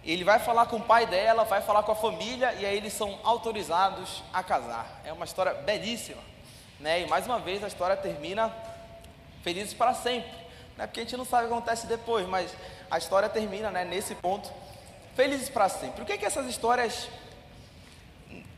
Ele 0.05 0.25
vai 0.25 0.39
falar 0.39 0.67
com 0.67 0.77
o 0.77 0.83
pai 0.83 1.07
dela, 1.07 1.45
vai 1.45 1.63
falar 1.63 1.83
com 1.85 1.93
a 1.93 1.97
família 1.97 2.53
e 2.55 2.67
aí 2.67 2.77
eles 2.77 2.93
são 2.93 3.19
autorizados 3.25 4.23
a 4.33 4.43
casar. 4.43 5.01
É 5.05 5.13
uma 5.13 5.25
história 5.25 5.55
belíssima, 5.55 6.21
né? 6.83 7.03
E 7.03 7.07
mais 7.07 7.25
uma 7.25 7.39
vez 7.39 7.63
a 7.63 7.69
história 7.69 7.97
termina 7.97 8.53
felizes 9.43 9.73
para 9.73 9.95
sempre, 9.95 10.31
né? 10.77 10.87
Porque 10.87 11.01
a 11.01 11.05
gente 11.05 11.17
não 11.17 11.25
sabe 11.25 11.45
o 11.45 11.49
que 11.49 11.55
acontece 11.55 11.87
depois, 11.87 12.27
mas 12.29 12.55
a 12.91 12.99
história 12.99 13.29
termina, 13.29 13.71
né? 13.71 13.85
Nesse 13.85 14.15
ponto 14.17 14.51
felizes 15.15 15.49
para 15.49 15.69
sempre. 15.69 16.03
O 16.03 16.05
que, 16.05 16.13
é 16.13 16.19
que 16.19 16.27
essas 16.27 16.47
histórias 16.47 17.09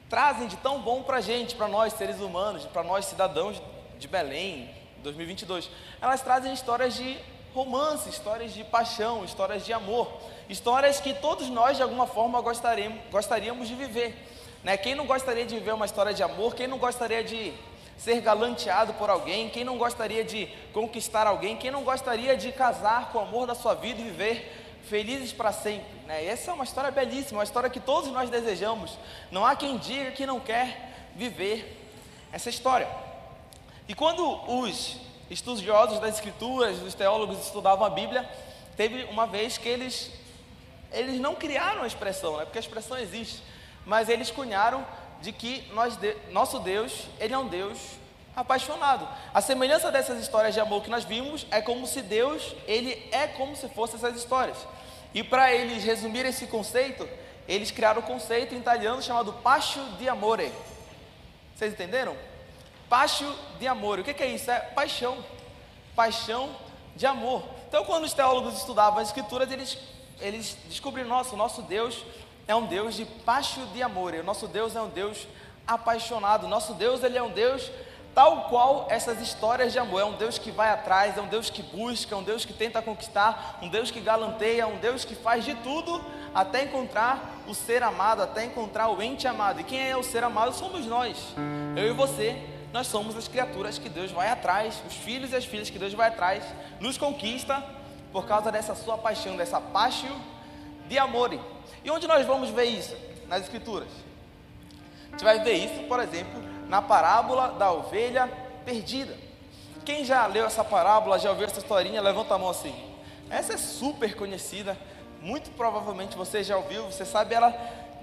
trazem 0.09 0.49
de 0.49 0.57
tão 0.57 0.81
bom 0.81 1.03
para 1.03 1.19
a 1.19 1.21
gente, 1.21 1.55
para 1.55 1.69
nós 1.69 1.93
seres 1.93 2.21
humanos, 2.21 2.65
para 2.65 2.83
nós 2.83 3.05
cidadãos 3.05 3.61
de 3.99 4.09
Belém, 4.09 4.75
2022? 5.03 5.69
Elas 6.01 6.23
trazem 6.23 6.55
histórias 6.55 6.95
de 6.95 7.19
romance, 7.55 8.09
histórias 8.09 8.55
de 8.55 8.65
paixão, 8.65 9.25
histórias 9.25 9.67
de 9.67 9.73
amor, 9.73 10.11
histórias 10.49 10.99
que 10.99 11.13
todos 11.13 11.49
nós 11.51 11.77
de 11.77 11.83
alguma 11.83 12.07
forma 12.07 12.41
gostaríamos, 12.41 12.99
gostaríamos 13.11 13.69
de 13.69 13.75
viver. 13.75 14.17
Né? 14.63 14.79
Quem 14.79 14.95
não 14.95 15.07
gostaria 15.07 15.45
de 15.45 15.55
viver 15.57 15.75
uma 15.75 15.85
história 15.85 16.15
de 16.15 16.23
amor? 16.23 16.55
Quem 16.55 16.67
não 16.67 16.79
gostaria 16.79 17.23
de 17.23 17.53
ser 17.97 18.21
galanteado 18.21 18.95
por 18.95 19.11
alguém? 19.11 19.49
Quem 19.49 19.65
não 19.65 19.79
gostaria 19.79 20.25
de 20.25 20.47
conquistar 20.73 21.27
alguém? 21.27 21.57
Quem 21.57 21.71
não 21.71 21.83
gostaria 21.83 22.37
de 22.37 22.53
casar 22.53 23.11
com 23.11 23.19
o 23.19 23.23
amor 23.23 23.47
da 23.47 23.55
sua 23.55 23.75
vida 23.75 24.01
e 24.01 24.05
viver 24.05 24.81
felizes 24.89 25.33
para 25.33 25.53
sempre? 25.53 25.87
Né? 26.07 26.27
Essa 26.27 26.51
é 26.51 26.55
uma 26.55 26.65
história 26.65 26.91
belíssima, 26.91 27.39
uma 27.39 27.45
história 27.45 27.71
que 27.71 27.81
todos 27.81 28.11
nós 28.11 28.31
desejamos. 28.31 28.99
Não 29.31 29.45
há 29.45 29.57
quem 29.57 29.79
diga 29.79 30.11
que 30.13 30.27
não 30.27 30.41
quer 30.41 31.11
viver 31.15 31.81
essa 32.33 32.51
história. 32.51 32.89
E 33.89 33.95
quando 33.95 34.25
os 34.51 34.97
estudiosos 35.31 35.99
das 35.99 36.15
Escrituras, 36.15 36.81
os 36.83 36.95
teólogos 36.95 37.39
estudavam 37.39 37.87
a 37.87 37.91
Bíblia, 37.91 38.29
teve 38.77 39.05
uma 39.05 39.27
vez 39.27 39.59
que 39.59 39.69
eles, 39.69 40.11
eles 40.93 41.21
não 41.21 41.35
criaram 41.35 41.83
a 41.83 41.87
expressão, 41.87 42.37
né? 42.37 42.45
porque 42.45 42.59
a 42.59 42.61
expressão 42.61 42.99
existe, 42.99 43.43
mas 43.87 44.09
eles 44.09 44.31
cunharam 44.31 44.85
de 45.25 45.33
que 45.33 45.67
nós, 45.73 45.99
nosso 46.31 46.59
Deus, 46.59 47.07
Ele 47.19 47.33
é 47.33 47.39
um 47.39 47.49
Deus 47.49 47.79
apaixonado. 48.37 49.09
A 49.33 49.41
semelhança 49.41 49.91
dessas 49.91 50.21
histórias 50.21 50.53
de 50.53 50.61
amor 50.61 50.83
que 50.83 50.91
nós 50.91 51.05
vimos 51.05 51.47
é 51.51 51.63
como 51.63 51.87
se 51.87 52.03
Deus, 52.03 52.55
Ele 52.67 53.09
é 53.11 53.27
como 53.27 53.57
se 53.57 53.67
fossem 53.71 53.97
essas 53.97 54.17
histórias. 54.17 54.59
E 55.15 55.23
para 55.23 55.51
eles 55.51 55.83
resumir 55.83 56.27
esse 56.27 56.47
conceito, 56.47 57.09
eles 57.49 57.71
criaram 57.71 58.03
o 58.03 58.05
um 58.05 58.07
conceito 58.07 58.55
em 58.55 58.59
italiano 58.59 59.01
chamado 59.01 59.33
pacho 59.33 59.81
di 59.99 60.07
amore. 60.09 60.53
Vocês 61.57 61.73
entenderam? 61.73 62.15
Pacho 62.87 63.25
de 63.59 63.67
amor. 63.67 64.01
O 64.01 64.05
que 64.05 64.23
é 64.23 64.27
isso? 64.27 64.51
É 64.51 64.61
paixão. 64.61 65.25
Paixão 65.97 66.55
de 66.95 67.07
amor. 67.07 67.43
Então, 67.67 67.83
quando 67.85 68.05
os 68.05 68.13
teólogos 68.13 68.59
estudavam 68.59 68.99
as 68.99 69.09
escrituras, 69.09 69.51
eles, 69.51 69.79
eles 70.21 70.59
descobriram: 70.67 71.09
nossa, 71.09 71.35
o 71.35 71.39
nosso 71.39 71.63
Deus 71.63 72.05
é 72.47 72.55
um 72.55 72.67
Deus 72.67 72.95
de 72.95 73.05
pacho 73.05 73.61
de 73.73 73.83
amor. 73.83 74.15
O 74.15 74.23
nosso 74.23 74.47
Deus 74.47 74.77
é 74.77 74.81
um 74.81 74.89
Deus 74.89 75.27
apaixonado. 75.67 76.47
Nosso 76.47 76.75
Deus 76.75 77.03
ele 77.03 77.17
é 77.17 77.23
um 77.23 77.31
Deus 77.31 77.71
tal 78.15 78.45
qual 78.45 78.87
essas 78.91 79.21
histórias 79.21 79.73
de 79.73 79.79
amor. 79.79 80.01
É 80.01 80.05
um 80.05 80.17
Deus 80.17 80.39
que 80.39 80.51
vai 80.51 80.71
atrás, 80.71 81.17
é 81.17 81.21
um 81.21 81.27
Deus 81.27 81.51
que 81.51 81.63
busca, 81.63 82.15
é 82.15 82.19
um 82.19 82.23
Deus 82.23 82.45
que 82.45 82.53
tenta 82.53 82.81
conquistar, 82.81 83.59
um 83.63 83.69
Deus 83.69 83.91
que 83.91 84.01
galanteia, 84.01 84.67
um 84.67 84.77
Deus 84.77 85.05
que 85.05 85.15
faz 85.15 85.45
de 85.45 85.55
tudo 85.57 86.01
até 86.35 86.65
encontrar 86.65 87.43
o 87.47 87.55
ser 87.55 87.83
amado, 87.83 88.23
até 88.23 88.45
encontrar 88.45 88.89
o 88.89 89.01
ente 89.03 89.27
amado. 89.27 89.61
E 89.61 89.65
quem 89.65 89.89
é 89.89 89.97
o 89.97 90.03
ser 90.03 90.23
amado 90.23 90.53
somos 90.55 90.87
nós, 90.87 91.17
eu 91.77 91.89
e 91.89 91.93
você. 91.93 92.37
Nós 92.73 92.89
somos 92.89 93.17
as 93.17 93.29
criaturas 93.29 93.79
que 93.79 93.89
Deus 93.89 94.11
vai 94.11 94.29
atrás, 94.29 94.83
os 94.85 94.95
filhos 94.95 95.31
e 95.31 95.37
as 95.37 95.45
filhas 95.45 95.71
que 95.71 95.79
Deus 95.79 95.95
vai 95.95 96.09
atrás, 96.09 96.43
nos 96.81 96.99
conquista 96.99 97.65
por 98.13 98.27
causa 98.27 98.51
dessa 98.51 98.75
sua 98.75 98.99
paixão, 98.99 99.37
dessa 99.37 99.61
paixão 99.61 100.34
de 100.87 100.99
amor. 100.99 101.39
E 101.85 101.91
onde 101.91 102.07
nós 102.07 102.27
vamos 102.27 102.51
ver 102.51 102.65
isso? 102.65 102.97
Nas 103.29 103.43
Escrituras. 103.43 103.89
A 105.09 105.11
gente 105.13 105.25
vai 105.25 105.41
ver 105.41 105.55
isso, 105.55 105.85
por 105.85 106.01
exemplo, 106.01 106.43
na 106.69 106.83
parábola 106.83 107.53
da 107.53 107.73
ovelha 107.73 108.27
perdida. 108.65 109.17
Quem 109.85 110.05
já 110.05 110.27
leu 110.27 110.47
essa 110.47 110.65
parábola, 110.65 111.19
já 111.19 111.31
ouviu 111.31 111.47
essa 111.47 111.59
historinha, 111.59 112.01
levanta 112.01 112.35
a 112.35 112.39
mão 112.39 112.51
assim. 112.51 112.75
Essa 113.31 113.53
é 113.53 113.57
super 113.57 114.17
conhecida, 114.17 114.77
muito 115.21 115.51
provavelmente 115.51 116.17
você 116.17 116.43
já 116.43 116.57
ouviu, 116.57 116.85
você 116.87 117.05
sabe 117.05 117.35
ela 117.35 117.51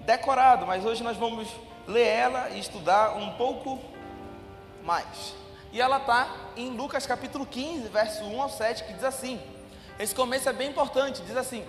decorado, 0.05 0.65
mas 0.65 0.85
hoje 0.85 1.03
nós 1.03 1.17
vamos 1.17 1.47
ler 1.87 2.07
ela 2.07 2.49
e 2.51 2.59
estudar 2.59 3.15
um 3.17 3.31
pouco 3.33 3.79
mais. 4.83 5.35
E 5.71 5.81
ela 5.81 5.97
está 5.97 6.35
em 6.55 6.69
Lucas 6.69 7.05
capítulo 7.05 7.45
15, 7.45 7.87
verso 7.89 8.23
1 8.23 8.41
ao 8.41 8.49
7, 8.49 8.83
que 8.83 8.93
diz 8.93 9.03
assim: 9.03 9.39
esse 10.01 10.15
começo 10.15 10.49
é 10.49 10.53
bem 10.53 10.69
importante, 10.69 11.21
diz 11.21 11.37
assim: 11.37 11.63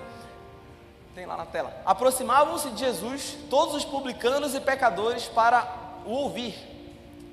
tem 1.15 1.27
lá 1.27 1.37
na 1.37 1.47
tela. 1.47 1.75
Aproximavam-se 1.85 2.71
de 2.71 2.81
Jesus 2.81 3.37
todos 3.51 3.75
os 3.75 3.85
publicanos 3.85 4.55
e 4.55 4.61
pecadores 4.61 5.27
para 5.27 5.67
o 6.07 6.11
ouvir. 6.11 6.55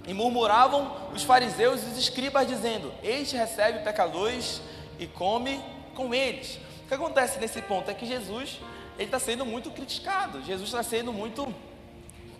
E 0.07 0.13
murmuravam 0.13 1.09
os 1.13 1.23
fariseus 1.23 1.83
e 1.83 1.85
os 1.87 1.97
escribas, 1.97 2.47
dizendo: 2.47 2.91
Este 3.03 3.35
recebe 3.35 3.79
pecadores 3.79 4.61
e 4.97 5.07
come 5.07 5.63
com 5.95 6.13
eles. 6.13 6.59
O 6.83 6.87
que 6.87 6.93
acontece 6.93 7.39
nesse 7.39 7.61
ponto 7.61 7.89
é 7.91 7.93
que 7.93 8.05
Jesus 8.05 8.59
ele 8.97 9.05
está 9.05 9.19
sendo 9.19 9.45
muito 9.45 9.71
criticado, 9.71 10.43
Jesus 10.43 10.67
está 10.67 10.83
sendo 10.83 11.13
muito 11.13 11.53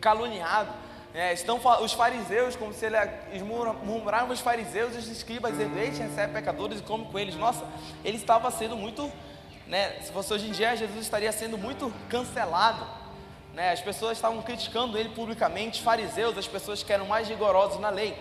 caluniado. 0.02 0.70
É, 1.14 1.34
estão 1.34 1.60
os 1.82 1.94
fariseus, 1.94 2.56
como 2.56 2.72
se 2.72 2.86
eles 2.86 3.42
murmuravam 3.42 4.32
os 4.32 4.42
fariseus 4.42 4.94
e 4.94 4.98
os 4.98 5.08
escribas, 5.08 5.54
dizendo: 5.54 5.80
Este 5.80 6.02
recebe 6.02 6.34
pecadores 6.34 6.80
e 6.80 6.84
come 6.84 7.06
com 7.06 7.18
eles. 7.18 7.36
Nossa, 7.36 7.66
ele 8.04 8.18
estava 8.18 8.52
sendo 8.52 8.76
muito 8.76 9.10
né, 9.70 10.02
se 10.02 10.12
fosse 10.12 10.34
hoje 10.34 10.48
em 10.48 10.52
dia, 10.52 10.76
Jesus 10.76 11.00
estaria 11.00 11.32
sendo 11.32 11.56
muito 11.56 11.94
cancelado. 12.10 12.86
Né? 13.54 13.72
As 13.72 13.80
pessoas 13.80 14.18
estavam 14.18 14.42
criticando 14.42 14.98
ele 14.98 15.10
publicamente, 15.10 15.84
fariseus, 15.84 16.36
as 16.38 16.48
pessoas 16.48 16.82
que 16.82 16.92
eram 16.92 17.06
mais 17.06 17.30
rigorosos 17.30 17.80
na 17.80 17.90
lei, 17.90 18.18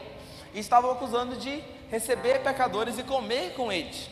e 0.53 0.59
estavam 0.59 0.91
acusando 0.91 1.37
de 1.37 1.65
receber 1.91 2.41
pecadores 2.41 2.99
e 2.99 3.03
comer 3.03 3.55
com 3.55 3.73
eles. 3.73 4.11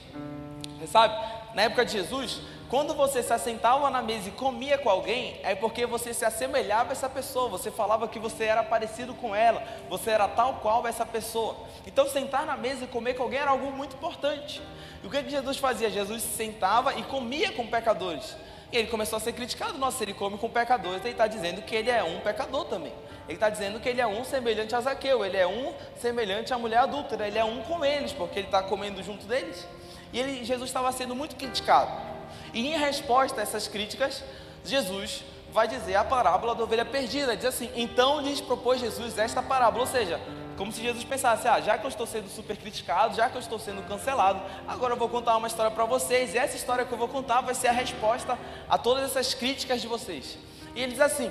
Você 0.79 0.87
sabe, 0.87 1.15
na 1.55 1.63
época 1.63 1.85
de 1.85 1.93
Jesus, 1.93 2.41
quando 2.69 2.95
você 2.95 3.23
se 3.23 3.33
assentava 3.33 3.89
na 3.91 4.03
mesa 4.03 4.29
e 4.29 4.33
comia 4.33 4.77
com 4.77 4.91
alguém, 4.91 5.39
é 5.45 5.55
porque 5.55 5.87
você 5.87 6.13
se 6.13 6.25
assemelhava 6.25 6.91
a 6.91 6.93
essa 6.93 7.09
pessoa, 7.09 7.49
você 7.49 7.71
falava 7.71 8.09
que 8.09 8.19
você 8.19 8.45
era 8.45 8.65
parecido 8.65 9.15
com 9.15 9.37
ela, 9.37 9.63
você 9.89 10.11
era 10.11 10.27
tal 10.27 10.55
qual 10.55 10.85
essa 10.87 11.07
pessoa. 11.07 11.57
Então, 11.87 12.09
sentar 12.09 12.45
na 12.45 12.57
mesa 12.57 12.85
e 12.85 12.89
comer 12.89 13.15
com 13.15 13.23
alguém 13.23 13.39
era 13.39 13.53
algo 13.53 13.71
muito 13.71 13.95
importante. 13.95 14.61
E 15.03 15.07
o 15.07 15.11
que, 15.11 15.23
que 15.23 15.31
Jesus 15.31 15.59
fazia? 15.59 15.89
Jesus 15.89 16.23
sentava 16.23 16.95
e 16.95 17.05
comia 17.05 17.53
com 17.53 17.67
pecadores. 17.69 18.37
E 18.73 18.77
ele 18.77 18.89
começou 18.89 19.17
a 19.17 19.21
ser 19.21 19.33
criticado. 19.33 19.79
Nossa, 19.79 20.03
ele 20.03 20.13
come 20.13 20.37
com 20.37 20.49
pecadores, 20.49 21.03
ele 21.03 21.13
está 21.13 21.29
dizendo 21.29 21.63
que 21.63 21.77
ele 21.77 21.91
é 21.91 22.03
um 22.03 22.19
pecador 22.19 22.65
também. 22.65 22.93
Ele 23.29 23.37
está 23.37 23.49
dizendo 23.49 23.79
que 23.79 23.89
ele 23.89 24.01
é 24.01 24.07
um 24.07 24.25
semelhante 24.25 24.75
a 24.75 24.81
Zaqueu, 24.81 25.25
ele 25.25 25.37
é 25.37 25.47
um 25.47 25.73
semelhante 25.97 26.53
à 26.53 26.59
mulher 26.59 26.79
adúltera, 26.79 27.29
ele 27.29 27.39
é 27.39 27.45
um 27.45 27.63
com 27.63 27.85
eles, 27.85 28.13
porque 28.13 28.41
ele 28.41 28.49
está 28.49 28.63
comendo 28.63 29.03
junto 29.05 29.25
deles. 29.27 29.67
E 30.13 30.19
ele, 30.19 30.45
Jesus 30.45 30.69
estava 30.69 30.91
sendo 30.91 31.15
muito 31.15 31.37
criticado. 31.37 32.16
E 32.57 32.67
em 32.69 32.79
resposta 32.79 33.39
a 33.39 33.43
essas 33.43 33.69
críticas, 33.69 34.25
Jesus 34.65 35.23
vai 35.53 35.69
dizer 35.69 35.95
a 35.95 36.03
parábola 36.03 36.55
da 36.55 36.65
ovelha 36.65 36.87
perdida. 36.87 37.37
Diz 37.37 37.45
assim: 37.45 37.71
Então 37.77 38.23
lhes 38.23 38.41
propôs 38.41 38.81
Jesus 38.81 39.19
esta 39.19 39.43
parábola, 39.43 39.83
ou 39.83 39.87
seja, 39.87 40.19
como 40.57 40.73
se 40.73 40.81
Jesus 40.81 41.05
pensasse: 41.05 41.47
ah, 41.47 41.61
já 41.61 41.77
que 41.77 41.85
eu 41.85 41.91
estou 41.91 42.07
sendo 42.07 42.31
super 42.31 42.57
criticado, 42.57 43.15
já 43.15 43.29
que 43.29 43.37
eu 43.37 43.43
estou 43.43 43.59
sendo 43.59 43.87
cancelado, 43.87 44.41
agora 44.67 44.95
eu 44.95 44.97
vou 44.97 45.07
contar 45.07 45.37
uma 45.37 45.47
história 45.47 45.71
para 45.71 45.85
vocês. 45.85 46.33
E 46.33 46.39
essa 46.39 46.57
história 46.57 46.87
que 46.87 46.93
eu 46.93 46.97
vou 46.97 47.09
contar 47.09 47.43
vai 47.43 47.55
ser 47.55 47.69
a 47.69 47.73
resposta 47.73 48.39
a 48.71 48.79
todas 48.79 49.05
essas 49.05 49.35
críticas 49.35 49.83
de 49.83 49.87
vocês. 49.87 50.39
E 50.75 50.83
ele 50.83 50.93
diz 50.93 51.01
assim: 51.03 51.31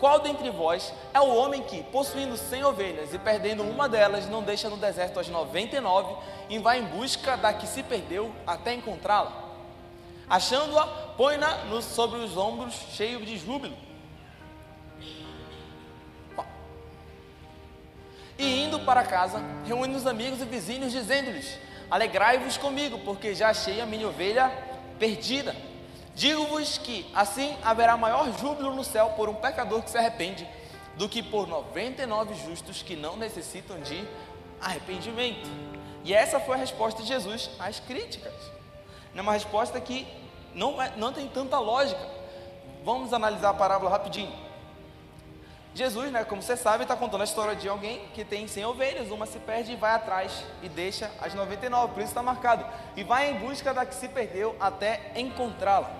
Qual 0.00 0.18
dentre 0.18 0.50
vós 0.50 0.92
é 1.14 1.20
o 1.20 1.32
homem 1.32 1.62
que, 1.62 1.84
possuindo 1.84 2.36
cem 2.36 2.64
ovelhas 2.64 3.14
e 3.14 3.18
perdendo 3.20 3.62
uma 3.62 3.88
delas, 3.88 4.28
não 4.28 4.42
deixa 4.42 4.68
no 4.68 4.76
deserto 4.76 5.20
as 5.20 5.28
noventa 5.28 5.76
e 5.76 5.80
nove 5.80 6.12
e 6.48 6.58
vai 6.58 6.80
em 6.80 6.86
busca 6.86 7.36
da 7.36 7.52
que 7.52 7.68
se 7.68 7.84
perdeu 7.84 8.34
até 8.44 8.74
encontrá-la? 8.74 9.49
Achando-a, 10.30 10.86
põe-na 11.16 11.82
sobre 11.82 12.20
os 12.20 12.36
ombros, 12.36 12.72
cheio 12.94 13.26
de 13.26 13.36
júbilo 13.36 13.76
E 18.40 18.62
indo 18.64 18.80
para 18.80 19.04
casa, 19.04 19.38
reúne 19.66 19.94
os 19.94 20.06
amigos 20.06 20.40
e 20.40 20.46
vizinhos, 20.46 20.92
dizendo-lhes: 20.92 21.58
Alegrai-vos 21.90 22.56
comigo, 22.56 22.98
porque 23.00 23.34
já 23.34 23.50
achei 23.50 23.82
a 23.82 23.86
minha 23.86 24.08
ovelha 24.08 24.50
perdida. 24.98 25.54
Digo-vos 26.14 26.78
que 26.78 27.06
assim 27.14 27.54
haverá 27.62 27.98
maior 27.98 28.32
júbilo 28.38 28.74
no 28.74 28.82
céu 28.82 29.10
por 29.10 29.28
um 29.28 29.34
pecador 29.34 29.82
que 29.82 29.90
se 29.90 29.98
arrepende, 29.98 30.48
do 30.96 31.06
que 31.06 31.22
por 31.22 31.46
99 31.46 32.34
justos 32.46 32.82
que 32.82 32.96
não 32.96 33.14
necessitam 33.14 33.78
de 33.80 34.02
arrependimento. 34.58 35.50
E 36.02 36.14
essa 36.14 36.40
foi 36.40 36.54
a 36.54 36.60
resposta 36.60 37.02
de 37.02 37.08
Jesus 37.08 37.50
às 37.58 37.78
críticas. 37.78 38.32
É 39.14 39.20
uma 39.20 39.32
resposta 39.32 39.80
que 39.80 40.06
não, 40.54 40.80
é, 40.80 40.92
não 40.96 41.12
tem 41.12 41.28
tanta 41.28 41.58
lógica. 41.58 42.00
Vamos 42.84 43.12
analisar 43.12 43.50
a 43.50 43.54
parábola 43.54 43.90
rapidinho. 43.90 44.32
Jesus, 45.72 46.10
né, 46.10 46.24
como 46.24 46.42
você 46.42 46.56
sabe, 46.56 46.82
está 46.82 46.96
contando 46.96 47.20
a 47.20 47.24
história 47.24 47.54
de 47.54 47.68
alguém 47.68 48.00
que 48.12 48.24
tem 48.24 48.48
100 48.48 48.64
ovelhas, 48.64 49.10
uma 49.10 49.24
se 49.24 49.38
perde 49.38 49.72
e 49.72 49.76
vai 49.76 49.92
atrás 49.92 50.44
e 50.62 50.68
deixa 50.68 51.10
as 51.20 51.32
99, 51.32 51.94
por 51.94 52.00
isso 52.00 52.08
está 52.08 52.22
marcado. 52.22 52.64
E 52.96 53.04
vai 53.04 53.30
em 53.30 53.38
busca 53.38 53.72
da 53.72 53.86
que 53.86 53.94
se 53.94 54.08
perdeu 54.08 54.56
até 54.58 55.12
encontrá-la. 55.14 55.90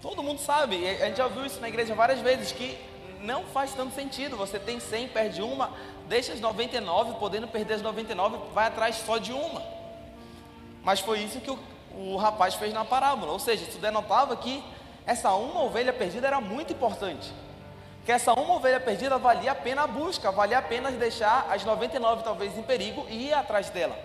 Todo 0.00 0.22
mundo 0.22 0.40
sabe, 0.40 0.88
a 0.88 1.06
gente 1.06 1.16
já 1.16 1.24
ouviu 1.24 1.44
isso 1.44 1.60
na 1.60 1.68
igreja 1.68 1.94
várias 1.94 2.20
vezes, 2.20 2.52
que 2.52 2.78
não 3.20 3.44
faz 3.44 3.72
tanto 3.72 3.94
sentido. 3.94 4.36
Você 4.36 4.58
tem 4.58 4.78
100, 4.78 5.08
perde 5.08 5.42
uma, 5.42 5.72
deixa 6.08 6.32
as 6.32 6.40
99, 6.40 7.14
podendo 7.18 7.48
perder 7.48 7.74
as 7.74 7.82
99, 7.82 8.52
vai 8.52 8.66
atrás 8.66 8.96
só 8.96 9.18
de 9.18 9.32
uma. 9.32 9.62
Mas 10.82 11.00
foi 11.00 11.20
isso 11.20 11.40
que 11.40 11.50
o, 11.50 11.58
o 11.96 12.16
rapaz 12.16 12.54
fez 12.54 12.72
na 12.72 12.84
parábola, 12.84 13.32
ou 13.32 13.38
seja, 13.38 13.64
isso 13.64 13.78
denotava 13.78 14.36
que 14.36 14.62
essa 15.06 15.32
uma 15.34 15.62
ovelha 15.62 15.92
perdida 15.92 16.26
era 16.26 16.40
muito 16.40 16.72
importante. 16.72 17.32
Que 18.04 18.12
essa 18.12 18.32
uma 18.32 18.54
ovelha 18.54 18.80
perdida 18.80 19.16
valia 19.18 19.52
a 19.52 19.54
pena 19.54 19.82
a 19.82 19.86
busca, 19.86 20.30
valia 20.30 20.58
a 20.58 20.62
pena 20.62 20.90
deixar 20.90 21.46
as 21.50 21.64
99 21.64 22.22
talvez 22.24 22.56
em 22.58 22.62
perigo 22.62 23.06
e 23.08 23.28
ir 23.28 23.34
atrás 23.34 23.70
dela. 23.70 23.96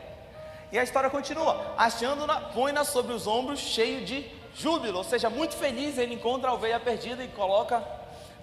E 0.72 0.78
a 0.78 0.84
história 0.84 1.10
continua: 1.10 1.74
achando-na, 1.78 2.42
põe-na 2.42 2.84
sobre 2.84 3.14
os 3.14 3.26
ombros, 3.26 3.60
cheio 3.60 4.06
de 4.06 4.30
júbilo, 4.56 5.00
ou 5.00 5.04
seja, 5.04 5.30
muito 5.30 5.56
feliz. 5.56 5.98
Ele 5.98 6.16
encontra 6.16 6.50
a 6.50 6.54
ovelha 6.54 6.80
perdida 6.80 7.24
e 7.24 7.28
coloca 7.30 7.84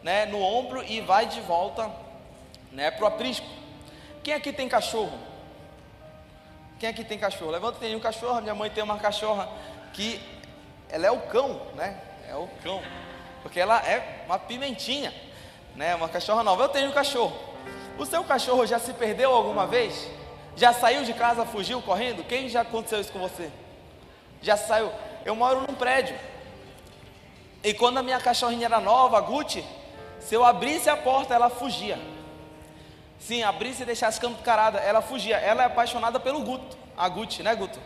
né, 0.02 0.26
no 0.26 0.40
ombro 0.40 0.82
e 0.82 1.00
vai 1.00 1.26
de 1.26 1.40
volta 1.40 1.90
né, 2.72 2.90
para 2.90 3.04
o 3.04 3.06
aprisco. 3.06 3.46
Quem 4.22 4.34
aqui 4.34 4.52
tem 4.52 4.68
cachorro? 4.68 5.12
Quem 6.84 6.90
aqui 6.90 7.02
tem 7.02 7.18
cachorro? 7.18 7.50
Levanta, 7.50 7.78
tem 7.78 7.96
um 7.96 7.98
cachorro. 7.98 8.42
Minha 8.42 8.54
mãe 8.54 8.68
tem 8.68 8.84
uma 8.84 8.98
cachorra 8.98 9.48
que 9.94 10.20
ela 10.90 11.06
é 11.06 11.10
o 11.10 11.18
cão, 11.18 11.58
né? 11.74 11.98
É 12.28 12.36
o 12.36 12.46
cão, 12.62 12.82
porque 13.42 13.58
ela 13.58 13.78
é 13.88 14.22
uma 14.26 14.38
pimentinha, 14.38 15.10
né? 15.74 15.94
Uma 15.94 16.10
cachorra 16.10 16.42
nova. 16.42 16.64
Eu 16.64 16.68
tenho 16.68 16.90
um 16.90 16.92
cachorro. 16.92 17.34
O 17.98 18.04
seu 18.04 18.22
cachorro 18.22 18.66
já 18.66 18.78
se 18.78 18.92
perdeu 18.92 19.34
alguma 19.34 19.66
vez? 19.66 20.10
Já 20.56 20.74
saiu 20.74 21.04
de 21.04 21.14
casa, 21.14 21.46
fugiu 21.46 21.80
correndo? 21.80 22.22
Quem 22.22 22.50
já 22.50 22.60
aconteceu 22.60 23.00
isso 23.00 23.10
com 23.10 23.18
você? 23.18 23.50
Já 24.42 24.58
saiu? 24.58 24.92
Eu 25.24 25.34
moro 25.34 25.62
num 25.62 25.74
prédio. 25.74 26.18
E 27.62 27.72
quando 27.72 27.96
a 27.96 28.02
minha 28.02 28.20
cachorrinha 28.20 28.66
era 28.66 28.78
nova, 28.78 29.16
a 29.16 29.20
Gucci, 29.22 29.64
se 30.20 30.34
eu 30.34 30.44
abrisse 30.44 30.90
a 30.90 30.98
porta, 30.98 31.32
ela 31.32 31.48
fugia. 31.48 31.98
Sim, 33.24 33.42
abrisse 33.42 33.82
e 33.82 33.86
deixasse 33.86 34.20
carada, 34.44 34.78
ela 34.80 35.00
fugia. 35.00 35.38
Ela 35.38 35.62
é 35.62 35.66
apaixonada 35.66 36.20
pelo 36.20 36.40
Guto, 36.40 36.76
a 36.94 37.08
Gucci, 37.08 37.42
né, 37.42 37.54
Guto? 37.54 37.80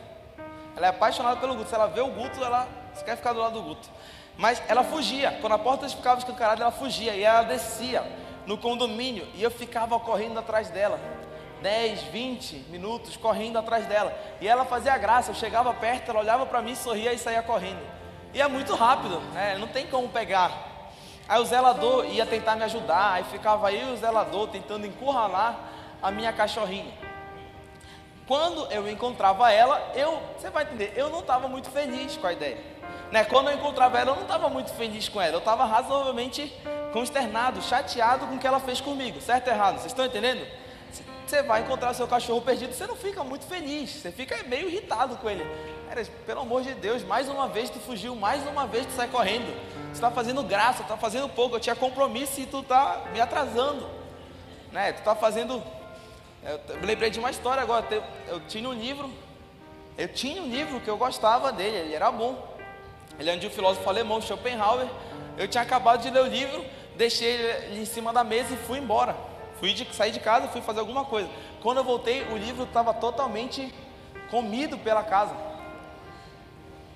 Ela 0.76 0.86
é 0.86 0.90
apaixonada 0.90 1.36
pelo 1.36 1.54
Guto. 1.54 1.68
Se 1.68 1.76
ela 1.76 1.86
vê 1.86 2.00
o 2.00 2.08
Guto, 2.08 2.42
ela 2.42 2.66
quer 3.04 3.16
ficar 3.16 3.32
do 3.32 3.38
lado 3.38 3.52
do 3.52 3.62
Guto. 3.62 3.88
Mas 4.36 4.60
ela 4.66 4.82
fugia. 4.82 5.38
Quando 5.40 5.52
a 5.52 5.58
porta 5.58 5.88
ficava 5.88 6.18
escancarada, 6.18 6.62
ela 6.62 6.72
fugia. 6.72 7.14
E 7.14 7.22
ela 7.22 7.44
descia 7.44 8.04
no 8.46 8.58
condomínio. 8.58 9.28
E 9.36 9.40
eu 9.40 9.50
ficava 9.50 9.96
correndo 10.00 10.40
atrás 10.40 10.70
dela. 10.70 10.98
10, 11.62 12.02
20 12.02 12.56
minutos 12.70 13.16
correndo 13.16 13.60
atrás 13.60 13.86
dela. 13.86 14.12
E 14.40 14.48
ela 14.48 14.64
fazia 14.64 14.98
graça. 14.98 15.30
Eu 15.30 15.36
chegava 15.36 15.72
perto, 15.72 16.10
ela 16.10 16.18
olhava 16.18 16.46
para 16.46 16.60
mim, 16.60 16.74
sorria 16.74 17.12
e 17.12 17.18
saía 17.18 17.44
correndo. 17.44 17.80
E 18.34 18.42
é 18.42 18.48
muito 18.48 18.74
rápido, 18.74 19.20
né? 19.32 19.56
não 19.56 19.68
tem 19.68 19.86
como 19.86 20.08
pegar. 20.08 20.67
Aí 21.28 21.40
o 21.40 21.44
zelador 21.44 22.06
ia 22.06 22.24
tentar 22.24 22.56
me 22.56 22.64
ajudar. 22.64 23.12
Aí 23.12 23.24
ficava 23.24 23.68
aí 23.68 23.92
o 23.92 23.96
zelador 23.96 24.48
tentando 24.48 24.86
encurralar 24.86 25.58
a 26.02 26.10
minha 26.10 26.32
cachorrinha. 26.32 26.92
Quando 28.26 28.70
eu 28.70 28.88
encontrava 28.90 29.50
ela, 29.50 29.92
eu, 29.94 30.20
você 30.36 30.50
vai 30.50 30.64
entender, 30.64 30.92
eu 30.96 31.08
não 31.08 31.20
estava 31.20 31.48
muito 31.48 31.70
feliz 31.70 32.16
com 32.16 32.26
a 32.26 32.32
ideia. 32.32 32.58
Né? 33.10 33.24
Quando 33.24 33.48
eu 33.48 33.56
encontrava 33.56 33.98
ela, 33.98 34.10
eu 34.10 34.16
não 34.16 34.22
estava 34.22 34.50
muito 34.50 34.70
feliz 34.74 35.08
com 35.08 35.20
ela, 35.20 35.34
eu 35.34 35.38
estava 35.38 35.64
razoavelmente 35.64 36.52
consternado, 36.92 37.62
chateado 37.62 38.26
com 38.26 38.34
o 38.34 38.38
que 38.38 38.46
ela 38.46 38.60
fez 38.60 38.82
comigo, 38.82 39.18
certo 39.20 39.48
ou 39.48 39.54
errado? 39.54 39.76
Vocês 39.76 39.86
estão 39.86 40.04
entendendo? 40.04 40.46
Você 41.26 41.42
vai 41.42 41.62
encontrar 41.62 41.94
seu 41.94 42.06
cachorro 42.06 42.40
perdido, 42.42 42.74
você 42.74 42.86
não 42.86 42.96
fica 42.96 43.24
muito 43.24 43.46
feliz, 43.46 43.90
você 43.90 44.12
fica 44.12 44.36
meio 44.44 44.68
irritado 44.68 45.16
com 45.16 45.28
ele. 45.28 45.46
Pelo 46.26 46.42
amor 46.42 46.62
de 46.62 46.74
Deus, 46.74 47.02
mais 47.02 47.28
uma 47.28 47.48
vez 47.48 47.70
tu 47.70 47.78
fugiu, 47.80 48.14
mais 48.14 48.46
uma 48.46 48.66
vez 48.66 48.84
tu 48.86 48.92
sai 48.92 49.08
correndo. 49.08 49.54
Está 49.98 50.12
fazendo 50.12 50.44
graça, 50.44 50.82
está 50.82 50.96
fazendo 50.96 51.28
pouco, 51.28 51.56
eu 51.56 51.60
tinha 51.60 51.74
compromisso 51.74 52.40
e 52.40 52.46
tu 52.46 52.60
está 52.60 53.06
me 53.12 53.20
atrasando. 53.20 53.84
Né? 54.70 54.92
Tu 54.92 55.00
está 55.00 55.16
fazendo. 55.16 55.60
Eu 56.44 56.86
lembrei 56.86 57.10
de 57.10 57.18
uma 57.18 57.32
história 57.32 57.60
agora. 57.60 57.84
Eu 58.28 58.38
tinha 58.46 58.68
um 58.68 58.72
livro, 58.72 59.10
eu 59.96 60.06
tinha 60.06 60.40
um 60.40 60.46
livro 60.46 60.80
que 60.80 60.88
eu 60.88 60.96
gostava 60.96 61.50
dele, 61.50 61.78
ele 61.78 61.94
era 61.94 62.12
bom. 62.12 62.56
Ele 63.18 63.28
é 63.28 63.36
de 63.36 63.48
um 63.48 63.50
filósofo 63.50 63.88
alemão, 63.90 64.20
Schopenhauer. 64.20 64.86
Eu 65.36 65.48
tinha 65.48 65.64
acabado 65.64 66.00
de 66.00 66.10
ler 66.10 66.22
o 66.22 66.28
livro, 66.28 66.64
deixei 66.96 67.32
ele 67.32 67.82
em 67.82 67.84
cima 67.84 68.12
da 68.12 68.22
mesa 68.22 68.54
e 68.54 68.56
fui 68.56 68.78
embora. 68.78 69.16
Fui 69.58 69.72
de, 69.72 69.84
de 69.84 70.20
casa, 70.20 70.46
fui 70.46 70.60
fazer 70.60 70.78
alguma 70.78 71.04
coisa. 71.06 71.28
Quando 71.60 71.78
eu 71.78 71.84
voltei, 71.84 72.22
o 72.22 72.36
livro 72.36 72.62
estava 72.62 72.94
totalmente 72.94 73.74
comido 74.30 74.78
pela 74.78 75.02
casa. 75.02 75.34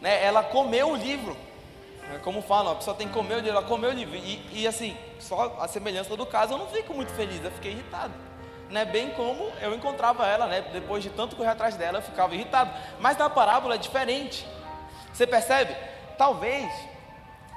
Né? 0.00 0.24
Ela 0.24 0.44
comeu 0.44 0.92
o 0.92 0.96
livro. 0.96 1.36
É 2.10 2.18
como 2.18 2.42
falam, 2.42 2.72
a 2.72 2.76
pessoa 2.76 2.96
tem 2.96 3.08
que 3.08 3.14
comer 3.14 3.34
o 3.34 3.36
livro, 3.38 3.50
ela 3.50 3.62
comeu 3.62 3.90
o 3.90 3.92
livro. 3.92 4.16
E, 4.16 4.46
e 4.52 4.66
assim, 4.66 4.96
só 5.18 5.56
a 5.60 5.68
semelhança 5.68 6.16
do 6.16 6.26
caso, 6.26 6.54
eu 6.54 6.58
não 6.58 6.66
fico 6.66 6.92
muito 6.94 7.12
feliz, 7.12 7.42
eu 7.44 7.50
fiquei 7.52 7.72
irritado. 7.72 8.12
Né? 8.68 8.84
Bem 8.84 9.10
como 9.10 9.50
eu 9.60 9.74
encontrava 9.74 10.26
ela, 10.26 10.46
né? 10.46 10.62
depois 10.72 11.02
de 11.02 11.10
tanto 11.10 11.36
correr 11.36 11.50
atrás 11.50 11.76
dela, 11.76 11.98
eu 11.98 12.02
ficava 12.02 12.34
irritado. 12.34 12.70
Mas 12.98 13.16
na 13.16 13.30
parábola 13.30 13.74
é 13.74 13.78
diferente. 13.78 14.46
Você 15.12 15.26
percebe? 15.26 15.74
talvez 16.22 16.72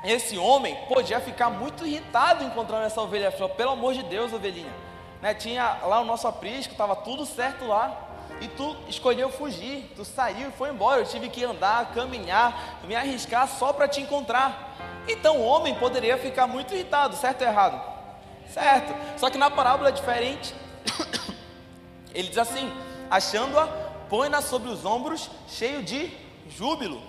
esse 0.03 0.39
homem 0.39 0.75
podia 0.87 1.19
ficar 1.19 1.51
muito 1.51 1.85
irritado 1.85 2.43
encontrando 2.43 2.85
essa 2.85 2.99
ovelha. 2.99 3.31
Falou, 3.31 3.49
pelo 3.49 3.71
amor 3.71 3.93
de 3.93 4.01
Deus, 4.01 4.33
ovelhinha. 4.33 4.73
Né, 5.21 5.35
tinha 5.35 5.79
lá 5.83 5.99
o 6.01 6.03
nosso 6.03 6.27
aprisco, 6.27 6.71
estava 6.71 6.95
tudo 6.95 7.25
certo 7.25 7.65
lá. 7.65 7.95
E 8.41 8.47
tu 8.49 8.75
escolheu 8.87 9.29
fugir, 9.29 9.91
tu 9.95 10.03
saiu 10.03 10.49
e 10.49 10.51
foi 10.51 10.69
embora. 10.69 11.01
Eu 11.01 11.05
tive 11.05 11.29
que 11.29 11.43
andar, 11.43 11.93
caminhar, 11.93 12.79
me 12.83 12.95
arriscar 12.95 13.47
só 13.47 13.71
para 13.71 13.87
te 13.87 14.01
encontrar. 14.01 14.75
Então 15.07 15.37
o 15.37 15.45
homem 15.45 15.75
poderia 15.75 16.17
ficar 16.17 16.47
muito 16.47 16.73
irritado, 16.73 17.15
certo 17.15 17.41
ou 17.41 17.47
errado? 17.47 17.81
Certo. 18.51 18.93
Só 19.17 19.29
que 19.29 19.37
na 19.37 19.49
parábola 19.49 19.89
é 19.89 19.91
diferente. 19.91 20.53
Ele 22.13 22.27
diz 22.27 22.37
assim: 22.37 22.71
achando-a, 23.09 23.67
põe-na 24.09 24.41
sobre 24.41 24.69
os 24.69 24.85
ombros, 24.85 25.29
cheio 25.47 25.83
de 25.83 26.11
júbilo. 26.49 27.01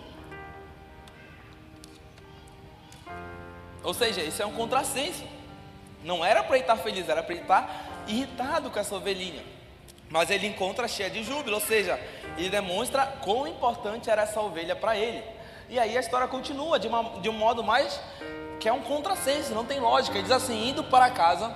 Ou 3.82 3.94
seja, 3.94 4.20
isso 4.22 4.42
é 4.42 4.46
um 4.46 4.52
contrassenso. 4.52 5.24
Não 6.02 6.24
era 6.24 6.42
para 6.42 6.56
ele 6.56 6.64
estar 6.64 6.76
feliz, 6.76 7.08
era 7.08 7.22
para 7.22 7.34
ele 7.34 7.42
estar 7.42 8.04
irritado 8.06 8.70
com 8.70 8.78
essa 8.78 8.94
ovelhinha. 8.94 9.42
Mas 10.08 10.30
ele 10.30 10.46
encontra 10.46 10.86
cheia 10.86 11.10
de 11.10 11.22
júbilo, 11.24 11.56
ou 11.56 11.60
seja, 11.60 11.98
ele 12.36 12.48
demonstra 12.48 13.06
quão 13.22 13.46
importante 13.46 14.08
era 14.08 14.22
essa 14.22 14.40
ovelha 14.40 14.76
para 14.76 14.96
ele. 14.96 15.22
E 15.68 15.78
aí 15.78 15.96
a 15.96 16.00
história 16.00 16.28
continua 16.28 16.78
de, 16.78 16.86
uma, 16.86 17.20
de 17.20 17.28
um 17.28 17.32
modo 17.32 17.64
mais 17.64 18.00
que 18.60 18.68
é 18.68 18.72
um 18.72 18.82
contrassenso, 18.82 19.52
não 19.52 19.64
tem 19.64 19.80
lógica. 19.80 20.16
Ele 20.16 20.22
diz 20.22 20.32
assim: 20.32 20.68
indo 20.68 20.84
para 20.84 21.10
casa, 21.10 21.54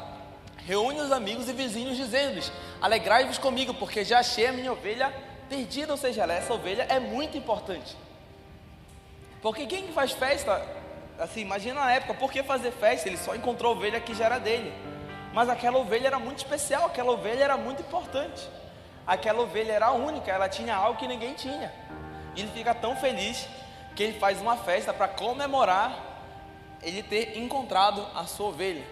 reúne 0.66 1.00
os 1.00 1.12
amigos 1.12 1.48
e 1.48 1.52
vizinhos, 1.52 1.96
dizendo-lhes: 1.96 2.50
Alegrai-vos 2.80 3.38
comigo, 3.38 3.72
porque 3.74 4.04
já 4.04 4.18
achei 4.18 4.46
a 4.46 4.52
minha 4.52 4.72
ovelha 4.72 5.14
perdida. 5.48 5.92
Ou 5.92 5.98
seja, 5.98 6.24
essa 6.24 6.52
ovelha 6.52 6.86
é 6.88 6.98
muito 6.98 7.38
importante. 7.38 7.96
Porque 9.40 9.66
quem 9.66 9.92
faz 9.92 10.12
festa 10.12 10.80
assim, 11.18 11.40
imagina 11.40 11.80
na 11.80 11.92
época, 11.92 12.14
por 12.14 12.32
que 12.32 12.42
fazer 12.42 12.72
festa? 12.72 13.08
Ele 13.08 13.16
só 13.16 13.34
encontrou 13.34 13.72
ovelha 13.72 14.00
que 14.00 14.14
já 14.14 14.24
era 14.24 14.38
dele. 14.38 14.72
Mas 15.32 15.48
aquela 15.48 15.78
ovelha 15.78 16.08
era 16.08 16.18
muito 16.18 16.38
especial, 16.38 16.86
aquela 16.86 17.12
ovelha 17.12 17.44
era 17.44 17.56
muito 17.56 17.82
importante. 17.82 18.48
Aquela 19.06 19.42
ovelha 19.42 19.72
era 19.72 19.90
única, 19.92 20.30
ela 20.30 20.48
tinha 20.48 20.74
algo 20.74 20.98
que 20.98 21.06
ninguém 21.06 21.34
tinha. 21.34 21.72
E 22.34 22.40
ele 22.40 22.50
fica 22.52 22.74
tão 22.74 22.96
feliz 22.96 23.46
que 23.94 24.02
ele 24.02 24.18
faz 24.18 24.40
uma 24.40 24.56
festa 24.56 24.92
para 24.92 25.08
comemorar 25.08 26.10
ele 26.82 27.02
ter 27.02 27.38
encontrado 27.38 28.06
a 28.14 28.24
sua 28.24 28.48
ovelha. 28.48 28.84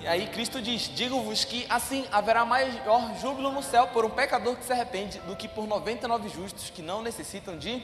E 0.00 0.06
aí 0.06 0.26
Cristo 0.28 0.60
diz: 0.60 0.82
Digo-vos 0.94 1.44
que 1.44 1.66
assim 1.68 2.06
haverá 2.12 2.44
maior 2.44 3.14
júbilo 3.20 3.50
no 3.50 3.62
céu 3.62 3.88
por 3.88 4.04
um 4.04 4.10
pecador 4.10 4.56
que 4.56 4.64
se 4.64 4.72
arrepende 4.72 5.18
do 5.20 5.36
que 5.36 5.48
por 5.48 5.66
99 5.66 6.28
justos 6.28 6.70
que 6.70 6.82
não 6.82 7.02
necessitam 7.02 7.56
de 7.56 7.82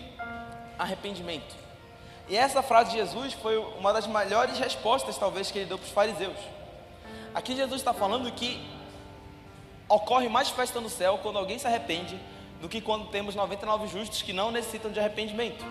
arrependimento. 0.78 1.54
E 2.28 2.36
essa 2.36 2.62
frase 2.62 2.90
de 2.90 2.98
Jesus 2.98 3.32
foi 3.34 3.56
uma 3.56 3.92
das 3.92 4.06
melhores 4.06 4.58
respostas, 4.58 5.18
talvez, 5.18 5.50
que 5.50 5.58
ele 5.58 5.66
deu 5.66 5.78
para 5.78 5.86
os 5.86 5.92
fariseus. 5.92 6.36
Aqui 7.34 7.54
Jesus 7.54 7.80
está 7.80 7.92
falando 7.92 8.30
que 8.32 8.60
ocorre 9.88 10.28
mais 10.28 10.50
festa 10.50 10.80
no 10.80 10.88
céu 10.88 11.18
quando 11.22 11.38
alguém 11.38 11.58
se 11.58 11.66
arrepende 11.66 12.18
do 12.60 12.68
que 12.68 12.80
quando 12.80 13.08
temos 13.08 13.34
99 13.34 13.86
justos 13.86 14.22
que 14.22 14.32
não 14.32 14.50
necessitam 14.50 14.90
de 14.90 14.98
arrependimento. 14.98 15.64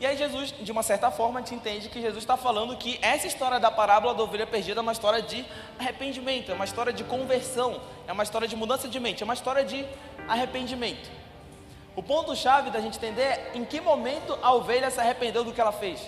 E 0.00 0.06
aí 0.06 0.16
Jesus, 0.16 0.52
de 0.60 0.72
uma 0.72 0.82
certa 0.82 1.10
forma, 1.12 1.38
gente 1.40 1.54
entende 1.54 1.88
que 1.88 2.00
Jesus 2.00 2.24
está 2.24 2.36
falando 2.36 2.76
que 2.76 2.98
essa 3.00 3.26
história 3.26 3.60
da 3.60 3.70
parábola 3.70 4.14
da 4.14 4.22
ovelha 4.24 4.46
perdida 4.46 4.80
é 4.80 4.82
uma 4.82 4.90
história 4.90 5.22
de 5.22 5.44
arrependimento, 5.78 6.50
é 6.50 6.54
uma 6.54 6.64
história 6.64 6.92
de 6.92 7.04
conversão, 7.04 7.80
é 8.08 8.12
uma 8.12 8.24
história 8.24 8.48
de 8.48 8.56
mudança 8.56 8.88
de 8.88 8.98
mente, 8.98 9.22
é 9.22 9.24
uma 9.24 9.34
história 9.34 9.64
de 9.64 9.86
arrependimento. 10.26 11.08
O 11.94 12.02
ponto-chave 12.02 12.70
da 12.70 12.80
gente 12.80 12.96
entender 12.96 13.22
é 13.22 13.52
em 13.54 13.64
que 13.64 13.80
momento 13.80 14.36
a 14.42 14.52
ovelha 14.52 14.90
se 14.90 14.98
arrependeu 14.98 15.44
do 15.44 15.52
que 15.52 15.60
ela 15.60 15.72
fez. 15.72 16.00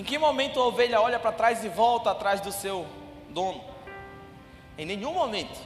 Em 0.00 0.02
que 0.02 0.16
momento 0.16 0.58
a 0.58 0.64
ovelha 0.64 0.98
olha 0.98 1.18
para 1.18 1.30
trás 1.30 1.62
e 1.62 1.68
volta 1.68 2.10
atrás 2.10 2.40
do 2.40 2.50
seu 2.50 2.86
dono? 3.28 3.62
Em 4.78 4.86
nenhum 4.86 5.12
momento. 5.12 5.60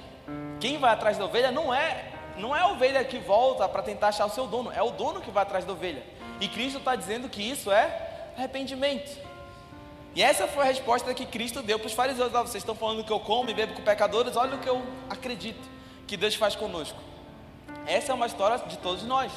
Quem 0.58 0.76
vai 0.76 0.92
atrás 0.92 1.16
da 1.16 1.24
ovelha 1.24 1.52
não 1.52 1.72
é 1.72 2.10
não 2.36 2.56
é 2.56 2.58
a 2.58 2.66
ovelha 2.66 3.04
que 3.04 3.16
volta 3.16 3.68
para 3.68 3.80
tentar 3.80 4.08
achar 4.08 4.26
o 4.26 4.30
seu 4.30 4.48
dono, 4.48 4.72
é 4.72 4.82
o 4.82 4.90
dono 4.90 5.20
que 5.20 5.30
vai 5.30 5.44
atrás 5.44 5.64
da 5.64 5.72
ovelha. 5.72 6.02
E 6.40 6.48
Cristo 6.48 6.78
está 6.78 6.96
dizendo 6.96 7.28
que 7.28 7.48
isso 7.48 7.70
é 7.70 8.32
arrependimento. 8.36 9.16
E 10.16 10.20
essa 10.20 10.48
foi 10.48 10.64
a 10.64 10.66
resposta 10.66 11.14
que 11.14 11.26
Cristo 11.26 11.62
deu 11.62 11.78
para 11.78 11.86
os 11.86 11.92
fariseus. 11.92 12.34
Ah, 12.34 12.42
vocês 12.42 12.56
estão 12.60 12.74
falando 12.74 13.04
que 13.04 13.12
eu 13.12 13.20
como 13.20 13.50
e 13.50 13.54
bebo 13.54 13.74
com 13.74 13.82
pecadores, 13.82 14.34
olha 14.34 14.56
o 14.56 14.58
que 14.58 14.68
eu 14.68 14.82
acredito 15.08 15.62
que 16.08 16.16
Deus 16.16 16.34
faz 16.34 16.56
conosco. 16.56 16.98
Essa 17.86 18.10
é 18.10 18.14
uma 18.16 18.26
história 18.26 18.58
de 18.66 18.78
todos 18.78 19.04
nós. 19.04 19.30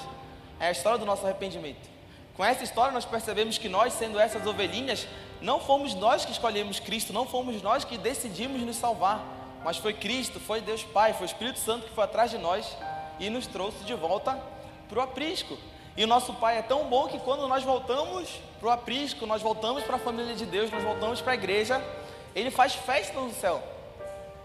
É 0.60 0.70
a 0.70 0.72
história 0.72 0.98
do 0.98 1.06
nosso 1.06 1.24
arrependimento. 1.24 1.97
Com 2.38 2.46
essa 2.46 2.64
história, 2.64 2.92
nós 2.92 3.04
percebemos 3.04 3.58
que 3.58 3.68
nós, 3.68 3.94
sendo 3.94 4.20
essas 4.20 4.46
ovelhinhas, 4.46 5.08
não 5.42 5.60
fomos 5.60 5.96
nós 5.96 6.24
que 6.24 6.32
escolhemos 6.32 6.80
Cristo, 6.80 7.12
não 7.12 7.26
fomos 7.26 7.64
nós 7.64 7.84
que 7.84 7.98
decidimos 7.98 8.62
nos 8.62 8.76
salvar, 8.76 9.26
mas 9.66 9.78
foi 9.78 9.92
Cristo, 9.92 10.40
foi 10.40 10.62
Deus 10.62 10.84
Pai, 10.84 11.14
foi 11.14 11.24
o 11.24 11.26
Espírito 11.26 11.58
Santo 11.58 11.88
que 11.88 11.94
foi 11.94 12.04
atrás 12.04 12.30
de 12.30 12.38
nós 12.38 12.78
e 13.20 13.28
nos 13.28 13.48
trouxe 13.48 13.84
de 13.84 13.96
volta 13.96 14.40
para 14.88 15.00
o 15.00 15.02
aprisco. 15.02 15.58
E 15.98 16.04
o 16.04 16.08
nosso 16.08 16.32
Pai 16.36 16.60
é 16.60 16.62
tão 16.62 16.86
bom 16.86 17.08
que 17.08 17.18
quando 17.18 17.48
nós 17.48 17.64
voltamos 17.64 18.30
para 18.60 18.70
o 18.70 18.72
aprisco, 18.72 19.26
nós 19.26 19.42
voltamos 19.42 19.84
para 19.84 19.96
a 19.96 20.00
família 20.00 20.36
de 20.36 20.46
Deus, 20.46 20.70
nós 20.70 20.84
voltamos 20.84 21.20
para 21.22 21.32
a 21.32 21.36
igreja, 21.36 21.84
ele 22.36 22.52
faz 22.52 22.76
festa 22.76 23.20
no 23.20 23.34
céu 23.34 23.64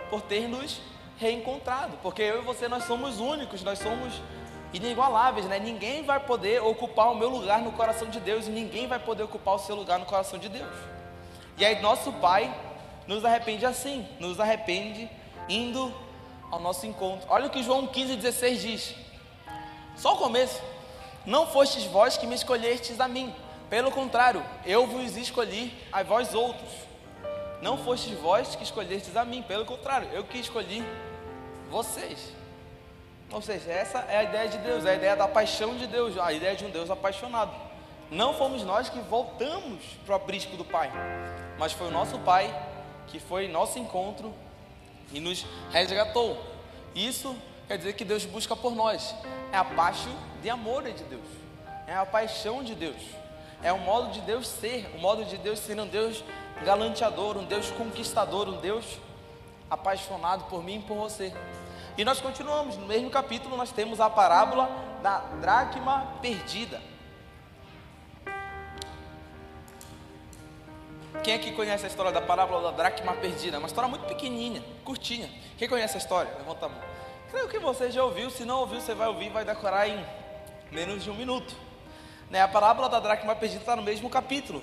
por 0.09 0.23
ter 0.23 0.49
nos 0.49 0.81
reencontrado, 1.19 1.99
porque 2.03 2.23
eu 2.23 2.41
e 2.41 2.45
você 2.45 2.69
nós 2.69 2.85
somos 2.85 3.21
únicos, 3.21 3.63
nós 3.63 3.79
somos 3.79 4.15
inigualáveis, 4.73 5.47
né? 5.47 5.59
Ninguém 5.59 6.03
vai 6.03 6.21
poder 6.21 6.63
ocupar 6.63 7.11
o 7.11 7.15
meu 7.15 7.29
lugar 7.29 7.61
no 7.61 7.73
coração 7.73 8.09
de 8.09 8.21
Deus 8.21 8.47
e 8.47 8.51
ninguém 8.51 8.87
vai 8.87 8.99
poder 8.99 9.23
ocupar 9.25 9.55
o 9.55 9.59
seu 9.59 9.77
lugar 9.77 9.99
no 9.99 10.07
coração 10.07 10.39
de 10.39 10.49
Deus. 10.49 10.75
E 11.59 11.65
aí 11.65 11.81
nosso 11.81 12.13
Pai 12.15 12.55
nos 13.07 13.25
arrepende 13.25 13.67
assim, 13.67 14.07
nos 14.19 14.41
arrepende 14.41 15.11
indo 15.49 15.93
ao 16.51 16.61
nosso 16.61 16.87
encontro. 16.87 17.27
Olha 17.31 17.47
o 17.47 17.51
que 17.51 17.63
João 17.63 17.87
15,16 17.87 18.57
diz. 18.57 18.95
Só 19.97 20.15
o 20.15 20.19
começo. 20.19 20.61
Não 21.25 21.47
fostes 21.47 21.85
vós 21.85 22.17
que 22.17 22.27
me 22.27 22.35
escolhestes 22.35 22.99
a 23.01 23.07
mim. 23.07 23.35
Pelo 23.71 23.91
contrário, 23.91 24.45
eu 24.67 24.87
vos 24.87 25.17
escolhi 25.17 25.73
a 25.93 26.03
vós 26.03 26.35
outros. 26.35 26.71
Não 27.61 27.79
fostes 27.79 28.19
vós 28.19 28.57
que 28.57 28.65
escolhestes 28.65 29.17
a 29.17 29.25
mim. 29.25 29.43
Pelo 29.43 29.65
contrário, 29.65 30.09
eu 30.13 30.25
que 30.25 30.39
escolhi 30.39 30.85
vocês. 31.71 32.42
Ou 33.33 33.41
seja, 33.41 33.73
essa 33.73 33.99
é 34.01 34.19
a 34.19 34.23
ideia 34.25 34.49
de 34.49 34.59
Deus, 34.59 34.85
é 34.85 34.91
a 34.91 34.95
ideia 34.95 35.17
da 35.17 35.27
paixão 35.27 35.75
de 35.75 35.87
Deus, 35.87 36.19
a 36.19 36.33
ideia 36.33 36.55
de 36.55 36.67
um 36.67 36.71
Deus 36.71 36.91
apaixonado. 36.91 37.53
Não 38.11 38.35
fomos 38.35 38.63
nós 38.63 38.91
que 38.91 39.01
voltamos 39.01 39.83
para 40.05 40.13
o 40.13 40.17
aprisco 40.17 40.55
do 40.55 40.65
Pai, 40.65 40.93
mas 41.59 41.73
foi 41.73 41.89
o 41.89 41.91
nosso 41.91 42.19
Pai 42.19 42.55
que 43.07 43.19
foi 43.19 43.49
nosso 43.49 43.79
encontro 43.79 44.35
e 45.13 45.19
nos 45.19 45.47
resgatou. 45.71 46.39
Isso 46.95 47.35
quer 47.67 47.79
dizer 47.79 47.95
que 47.95 48.05
Deus 48.05 48.27
busca 48.27 48.55
por 48.55 48.75
nós. 48.75 49.15
É 49.51 49.57
a 49.57 49.65
paixão 49.65 50.15
de 50.43 50.51
amor 50.51 50.83
de 50.83 51.05
Deus. 51.05 51.27
É 51.87 51.95
a 51.95 52.05
paixão 52.05 52.63
de 52.63 52.75
Deus. 52.75 53.01
É 53.63 53.73
o 53.73 53.79
modo 53.79 54.13
de 54.13 54.21
Deus 54.21 54.47
ser, 54.47 54.91
o 54.95 54.99
modo 54.99 55.25
de 55.25 55.39
Deus 55.39 55.59
ser 55.59 55.79
um 55.81 55.87
Deus 55.87 56.23
galanteador, 56.65 57.39
um 57.39 57.45
Deus 57.45 57.71
conquistador, 57.71 58.49
um 58.49 58.61
Deus 58.61 58.99
apaixonado 59.71 60.45
por 60.51 60.63
mim 60.63 60.77
e 60.77 60.81
por 60.81 60.97
você. 60.97 61.33
E 61.97 62.05
nós 62.05 62.21
continuamos, 62.21 62.77
no 62.79 62.87
mesmo 62.87 63.11
capítulo 63.11 63.55
nós 63.57 63.71
temos 63.71 64.01
a 64.01 64.09
parábola 64.09 64.69
da 65.03 65.19
dracma 65.41 66.19
perdida. 66.23 66.81
Quem 71.23 71.35
aqui 71.35 71.53
conhece 71.53 71.85
a 71.85 71.89
história 71.89 72.11
da 72.11 72.23
parábola 72.23 72.71
da 72.71 72.77
dracma 72.77 73.13
perdida? 73.15 73.57
É 73.57 73.59
uma 73.59 73.67
história 73.67 73.89
muito 73.89 74.07
pequenininha, 74.07 74.65
curtinha. 74.85 75.31
Quem 75.59 75.69
conhece 75.69 75.97
a 75.97 75.99
história? 75.99 76.33
Levanta 76.39 76.67
a 76.67 76.69
mão. 76.71 76.81
Creio 77.31 77.49
que 77.49 77.59
você 77.59 77.91
já 77.91 78.03
ouviu, 78.03 78.31
se 78.31 78.45
não 78.45 78.61
ouviu, 78.61 78.81
você 78.81 78.95
vai 78.95 79.09
ouvir 79.09 79.29
vai 79.29 79.45
decorar 79.45 79.87
em 79.87 80.05
menos 80.71 81.05
de 81.05 81.11
um 81.11 81.15
minuto. 81.15 81.55
Né? 82.31 82.41
A 82.41 82.49
parábola 82.49 82.89
da 82.89 83.01
dracma 83.01 83.37
perdida 83.37 83.61
está 83.61 83.77
no 83.77 83.83
mesmo 83.83 84.09
capítulo. 84.09 84.63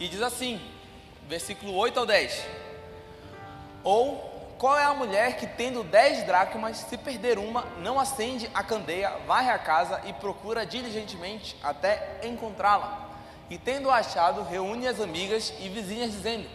E 0.00 0.08
diz 0.08 0.22
assim, 0.22 0.58
versículo 1.28 1.74
8 1.74 2.00
ao 2.00 2.06
10. 2.06 2.46
Ou 3.84 4.27
qual 4.58 4.76
é 4.76 4.84
a 4.84 4.92
mulher 4.92 5.36
que, 5.36 5.46
tendo 5.46 5.84
dez 5.84 6.24
dracmas, 6.24 6.78
se 6.78 6.98
perder 6.98 7.38
uma, 7.38 7.64
não 7.80 7.98
acende 7.98 8.50
a 8.52 8.62
candeia, 8.64 9.10
varre 9.24 9.50
a 9.50 9.58
casa 9.58 10.02
e 10.04 10.12
procura 10.12 10.66
diligentemente 10.66 11.56
até 11.62 12.18
encontrá-la? 12.24 13.08
E 13.48 13.56
tendo 13.56 13.88
achado, 13.88 14.42
reúne 14.42 14.88
as 14.88 15.00
amigas 15.00 15.54
e 15.60 15.68
vizinhas, 15.68 16.10
dizendo: 16.10 16.48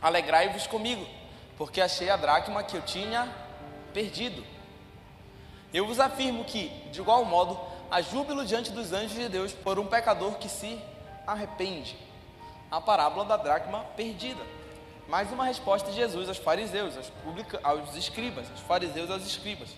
Alegrai-vos 0.00 0.68
comigo, 0.68 1.04
porque 1.58 1.80
achei 1.80 2.08
a 2.08 2.16
dracma 2.16 2.62
que 2.62 2.76
eu 2.76 2.82
tinha 2.82 3.28
perdido. 3.92 4.44
Eu 5.72 5.86
vos 5.86 5.98
afirmo 5.98 6.44
que, 6.44 6.68
de 6.92 7.00
igual 7.00 7.24
modo, 7.24 7.58
há 7.90 8.00
júbilo 8.00 8.46
diante 8.46 8.70
dos 8.70 8.92
anjos 8.92 9.14
de 9.14 9.28
Deus 9.28 9.52
por 9.52 9.76
um 9.80 9.86
pecador 9.86 10.34
que 10.36 10.48
se 10.48 10.80
arrepende. 11.26 11.98
A 12.70 12.80
parábola 12.80 13.24
da 13.24 13.36
dracma 13.36 13.80
perdida. 13.96 14.42
Mais 15.08 15.30
uma 15.30 15.44
resposta 15.44 15.90
de 15.90 15.96
Jesus 15.96 16.28
aos 16.28 16.38
fariseus, 16.38 16.96
aos, 16.96 17.10
publica, 17.22 17.60
aos 17.62 17.94
escribas, 17.94 18.50
aos 18.50 18.60
fariseus 18.60 19.10
aos 19.10 19.26
escribas. 19.26 19.68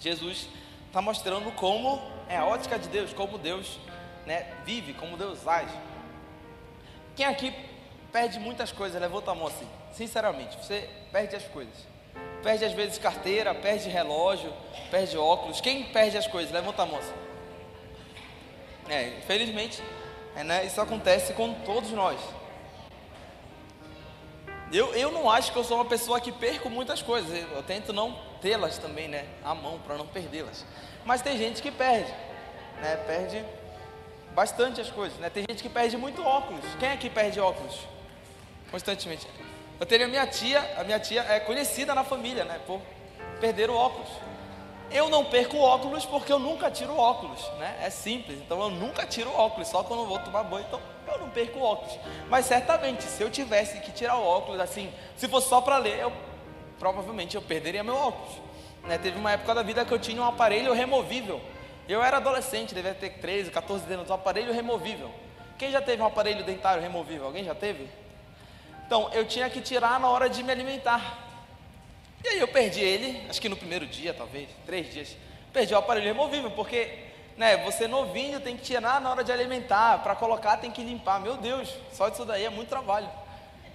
Jesus 0.00 0.48
está 0.86 1.02
mostrando 1.02 1.52
como 1.52 2.00
é 2.28 2.36
a 2.36 2.46
ótica 2.46 2.78
de 2.78 2.88
Deus, 2.88 3.12
como 3.12 3.36
Deus 3.36 3.78
né, 4.24 4.46
vive, 4.64 4.94
como 4.94 5.16
Deus 5.16 5.46
age. 5.46 5.74
Quem 7.14 7.26
aqui 7.26 7.52
perde 8.10 8.38
muitas 8.38 8.72
coisas, 8.72 9.00
levanta 9.00 9.30
a 9.30 9.34
mão 9.34 9.48
assim, 9.48 9.68
sinceramente, 9.92 10.56
você 10.56 10.88
perde 11.12 11.36
as 11.36 11.44
coisas. 11.44 11.86
Perde 12.42 12.64
às 12.64 12.72
vezes 12.72 12.96
carteira, 12.96 13.54
perde 13.54 13.88
relógio, 13.88 14.52
perde 14.90 15.18
óculos. 15.18 15.60
Quem 15.60 15.84
perde 15.84 16.16
as 16.16 16.26
coisas? 16.26 16.52
Levanta 16.52 16.82
a 16.82 16.86
mão 16.86 16.98
assim. 16.98 17.12
É, 18.88 19.18
infelizmente, 19.18 19.82
é, 20.34 20.44
né, 20.44 20.64
isso 20.64 20.80
acontece 20.80 21.34
com 21.34 21.52
todos 21.64 21.90
nós. 21.90 22.18
Eu, 24.72 24.94
eu 24.94 25.10
não 25.10 25.30
acho 25.30 25.50
que 25.50 25.58
eu 25.58 25.64
sou 25.64 25.78
uma 25.78 25.84
pessoa 25.84 26.20
que 26.20 26.30
perco 26.30 26.68
muitas 26.68 27.00
coisas. 27.00 27.30
Eu 27.52 27.62
tento 27.62 27.92
não 27.92 28.18
tê-las 28.40 28.76
também, 28.78 29.08
né? 29.08 29.24
À 29.42 29.54
mão, 29.54 29.78
para 29.78 29.96
não 29.96 30.06
perdê-las. 30.06 30.64
Mas 31.04 31.22
tem 31.22 31.38
gente 31.38 31.62
que 31.62 31.70
perde, 31.70 32.12
né? 32.82 32.96
Perde 33.06 33.44
bastante 34.34 34.80
as 34.80 34.90
coisas, 34.90 35.18
né? 35.18 35.30
Tem 35.30 35.44
gente 35.48 35.62
que 35.62 35.70
perde 35.70 35.96
muito 35.96 36.22
óculos. 36.22 36.64
Quem 36.78 36.90
é 36.90 36.96
que 36.96 37.08
perde 37.08 37.40
óculos? 37.40 37.78
Constantemente. 38.70 39.26
Eu 39.80 39.86
tenho 39.86 40.04
a 40.04 40.08
minha 40.08 40.26
tia, 40.26 40.60
a 40.76 40.84
minha 40.84 41.00
tia 41.00 41.22
é 41.22 41.40
conhecida 41.40 41.94
na 41.94 42.04
família, 42.04 42.44
né? 42.44 42.60
Por 42.66 42.80
perder 43.40 43.70
o 43.70 43.74
óculos. 43.74 44.08
Eu 44.90 45.08
não 45.08 45.24
perco 45.24 45.56
óculos 45.58 46.04
porque 46.04 46.32
eu 46.32 46.38
nunca 46.38 46.70
tiro 46.70 46.94
óculos, 46.94 47.40
né? 47.58 47.78
É 47.80 47.88
simples. 47.88 48.38
Então 48.38 48.60
eu 48.60 48.68
nunca 48.68 49.06
tiro 49.06 49.30
óculos, 49.32 49.68
só 49.68 49.82
quando 49.82 50.00
eu 50.00 50.06
vou 50.06 50.18
tomar 50.18 50.44
banho. 50.44 50.66
Então 50.68 50.80
eu 51.12 51.18
não 51.18 51.30
perco 51.30 51.60
óculos. 51.60 51.98
Mas 52.28 52.46
certamente, 52.46 53.02
se 53.04 53.22
eu 53.22 53.30
tivesse 53.30 53.80
que 53.80 53.92
tirar 53.92 54.16
o 54.16 54.24
óculos, 54.24 54.60
assim, 54.60 54.92
se 55.16 55.28
fosse 55.28 55.48
só 55.48 55.60
para 55.60 55.78
ler, 55.78 55.98
eu 55.98 56.12
provavelmente 56.78 57.36
eu 57.36 57.42
perderia 57.42 57.82
meu 57.82 57.96
óculos. 57.96 58.34
Né? 58.84 58.98
Teve 58.98 59.18
uma 59.18 59.32
época 59.32 59.54
da 59.54 59.62
vida 59.62 59.84
que 59.84 59.92
eu 59.92 59.98
tinha 59.98 60.20
um 60.20 60.24
aparelho 60.24 60.72
removível. 60.72 61.40
Eu 61.88 62.02
era 62.02 62.18
adolescente, 62.18 62.74
devia 62.74 62.94
ter 62.94 63.10
13, 63.10 63.50
14 63.50 63.92
anos, 63.92 64.10
um 64.10 64.14
aparelho 64.14 64.52
removível. 64.52 65.10
Quem 65.58 65.70
já 65.70 65.80
teve 65.80 66.02
um 66.02 66.06
aparelho 66.06 66.44
dentário 66.44 66.82
removível? 66.82 67.26
Alguém 67.26 67.44
já 67.44 67.54
teve? 67.54 67.88
Então, 68.86 69.10
eu 69.12 69.26
tinha 69.26 69.48
que 69.50 69.60
tirar 69.60 69.98
na 69.98 70.08
hora 70.08 70.28
de 70.28 70.42
me 70.42 70.52
alimentar. 70.52 71.26
E 72.24 72.28
aí 72.28 72.38
eu 72.40 72.48
perdi 72.48 72.80
ele, 72.80 73.26
acho 73.28 73.40
que 73.40 73.48
no 73.48 73.56
primeiro 73.56 73.86
dia, 73.86 74.12
talvez, 74.12 74.48
três 74.66 74.92
dias. 74.92 75.16
Perdi 75.52 75.74
o 75.74 75.78
aparelho 75.78 76.06
removível, 76.06 76.50
porque 76.50 76.98
né, 77.38 77.56
você 77.58 77.86
novinho 77.86 78.40
tem 78.40 78.56
que 78.56 78.64
tirar 78.64 79.00
na 79.00 79.10
hora 79.10 79.22
de 79.22 79.30
alimentar, 79.30 80.02
para 80.02 80.16
colocar 80.16 80.56
tem 80.56 80.72
que 80.72 80.82
limpar. 80.82 81.20
Meu 81.20 81.36
Deus, 81.36 81.72
só 81.92 82.08
isso 82.08 82.24
daí 82.24 82.44
é 82.44 82.50
muito 82.50 82.68
trabalho. 82.68 83.08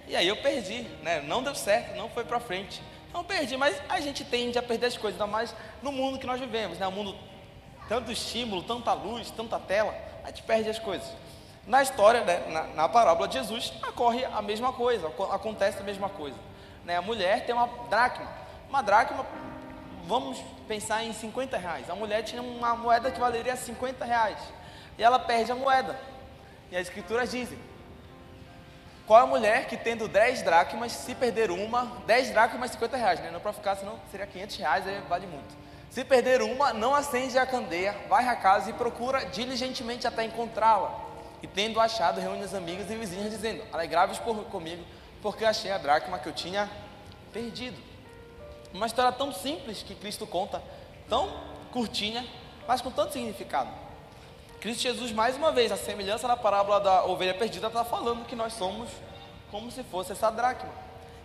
E 0.06 0.14
aí 0.14 0.28
eu 0.28 0.36
perdi, 0.36 0.82
né? 1.02 1.22
Não 1.22 1.42
deu 1.42 1.54
certo, 1.54 1.96
não 1.96 2.10
foi 2.10 2.24
para 2.24 2.38
frente. 2.38 2.82
Não 3.10 3.24
perdi, 3.24 3.56
mas 3.56 3.80
a 3.88 3.98
gente 4.00 4.22
tende 4.22 4.58
a 4.58 4.62
perder 4.62 4.86
as 4.86 4.98
coisas, 4.98 5.18
ainda 5.18 5.32
mais 5.32 5.54
no 5.82 5.90
mundo 5.90 6.18
que 6.18 6.26
nós 6.26 6.38
vivemos, 6.38 6.78
né? 6.78 6.86
O 6.86 6.92
mundo 6.92 7.16
tanto 7.88 8.12
estímulo, 8.12 8.62
tanta 8.62 8.92
luz, 8.92 9.30
tanta 9.30 9.58
tela, 9.58 9.94
a 10.22 10.26
gente 10.26 10.42
perde 10.42 10.68
as 10.68 10.78
coisas. 10.78 11.08
Na 11.66 11.82
história, 11.82 12.22
né, 12.22 12.44
na, 12.48 12.64
na 12.64 12.88
parábola 12.88 13.26
de 13.26 13.38
Jesus, 13.38 13.72
ocorre 13.88 14.26
a 14.26 14.42
mesma 14.42 14.74
coisa, 14.74 15.08
acontece 15.32 15.78
a 15.78 15.82
mesma 15.82 16.10
coisa. 16.10 16.36
Né? 16.84 16.98
A 16.98 17.02
mulher 17.02 17.46
tem 17.46 17.54
uma 17.54 17.66
dracma. 17.88 18.28
Uma 18.68 18.82
dracma, 18.82 19.24
vamos 20.06 20.38
pensar 20.66 21.04
em 21.04 21.12
50 21.12 21.56
reais. 21.56 21.90
A 21.90 21.94
mulher 21.94 22.22
tinha 22.22 22.42
uma 22.42 22.74
moeda 22.74 23.10
que 23.10 23.20
valeria 23.20 23.56
50 23.56 24.04
reais. 24.04 24.38
E 24.98 25.02
ela 25.02 25.18
perde 25.18 25.52
a 25.52 25.54
moeda. 25.54 25.98
E 26.70 26.76
as 26.76 26.88
escrituras 26.88 27.30
dizem: 27.30 27.58
qual 29.06 29.20
é 29.20 29.22
a 29.22 29.26
mulher 29.26 29.66
que 29.66 29.76
tendo 29.76 30.08
10 30.08 30.42
dracmas, 30.42 30.92
se 30.92 31.14
perder 31.14 31.50
uma, 31.50 32.02
10 32.06 32.30
dracmas 32.30 32.70
50 32.70 32.96
reais, 32.96 33.20
né? 33.20 33.30
Não 33.30 33.40
para 33.40 33.52
ficar, 33.52 33.76
senão 33.76 33.98
seria 34.10 34.26
500 34.26 34.56
reais, 34.56 34.86
aí 34.86 35.00
vale 35.08 35.26
muito. 35.26 35.54
Se 35.90 36.02
perder 36.04 36.42
uma, 36.42 36.72
não 36.72 36.94
acende 36.94 37.38
a 37.38 37.46
candeia, 37.46 37.94
vai 38.08 38.26
à 38.26 38.34
casa 38.34 38.70
e 38.70 38.72
procura 38.72 39.26
diligentemente 39.26 40.06
até 40.06 40.24
encontrá-la. 40.24 41.00
E 41.42 41.46
tendo 41.46 41.78
achado, 41.78 42.20
reúne 42.20 42.42
as 42.42 42.54
amigas 42.54 42.90
e 42.90 42.96
vizinhas, 42.96 43.30
dizendo: 43.30 43.62
Alegráveis 43.72 44.18
por 44.18 44.44
comigo, 44.46 44.82
porque 45.20 45.44
achei 45.44 45.70
a 45.70 45.78
dracma 45.78 46.18
que 46.18 46.28
eu 46.28 46.32
tinha 46.32 46.70
perdido. 47.32 47.93
Uma 48.74 48.86
história 48.86 49.12
tão 49.12 49.32
simples 49.32 49.84
que 49.84 49.94
Cristo 49.94 50.26
conta, 50.26 50.60
tão 51.08 51.32
curtinha, 51.72 52.26
mas 52.66 52.80
com 52.80 52.90
tanto 52.90 53.12
significado. 53.12 53.70
Cristo 54.60 54.82
Jesus, 54.82 55.12
mais 55.12 55.36
uma 55.36 55.52
vez, 55.52 55.70
a 55.70 55.76
semelhança 55.76 56.26
da 56.26 56.36
parábola 56.36 56.80
da 56.80 57.04
ovelha 57.04 57.34
perdida, 57.34 57.68
está 57.68 57.84
falando 57.84 58.26
que 58.26 58.34
nós 58.34 58.54
somos 58.54 58.90
como 59.48 59.70
se 59.70 59.84
fosse 59.84 60.10
essa 60.10 60.28
dracma. 60.28 60.72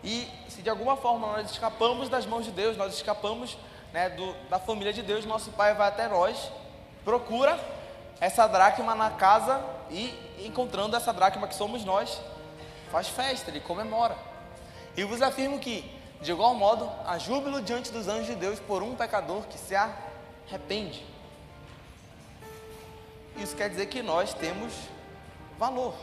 E 0.03 0.27
se 0.47 0.61
de 0.61 0.69
alguma 0.69 0.95
forma 0.95 1.25
nós 1.25 1.49
escapamos 1.49 2.07
das 2.07 2.25
mãos 2.27 2.45
de 2.45 2.51
Deus, 2.51 2.77
nós 2.77 2.93
escapamos 2.93 3.57
né, 3.91 4.09
do, 4.09 4.31
da 4.47 4.59
família 4.59 4.93
de 4.93 5.01
Deus, 5.01 5.25
nosso 5.25 5.49
Pai 5.51 5.73
vai 5.73 5.87
até 5.87 6.07
nós, 6.07 6.51
procura 7.03 7.59
essa 8.19 8.45
dracma 8.45 8.93
na 8.93 9.09
casa 9.09 9.59
e 9.89 10.13
encontrando 10.45 10.95
essa 10.95 11.11
dracma 11.11 11.47
que 11.47 11.55
somos 11.55 11.83
nós, 11.83 12.21
faz 12.91 13.07
festa, 13.07 13.49
ele 13.49 13.59
comemora. 13.59 14.15
E 14.95 15.03
vos 15.03 15.21
afirmo 15.21 15.57
que, 15.57 15.89
de 16.21 16.31
igual 16.31 16.53
modo, 16.53 16.89
há 17.05 17.17
júbilo 17.17 17.61
diante 17.61 17.91
dos 17.91 18.07
anjos 18.07 18.27
de 18.27 18.35
Deus 18.35 18.59
por 18.59 18.83
um 18.83 18.95
pecador 18.95 19.43
que 19.43 19.57
se 19.57 19.73
arrepende. 19.75 21.05
Isso 23.37 23.55
quer 23.55 23.69
dizer 23.69 23.85
que 23.85 24.01
nós 24.01 24.33
temos 24.33 24.73
valor. 25.57 25.93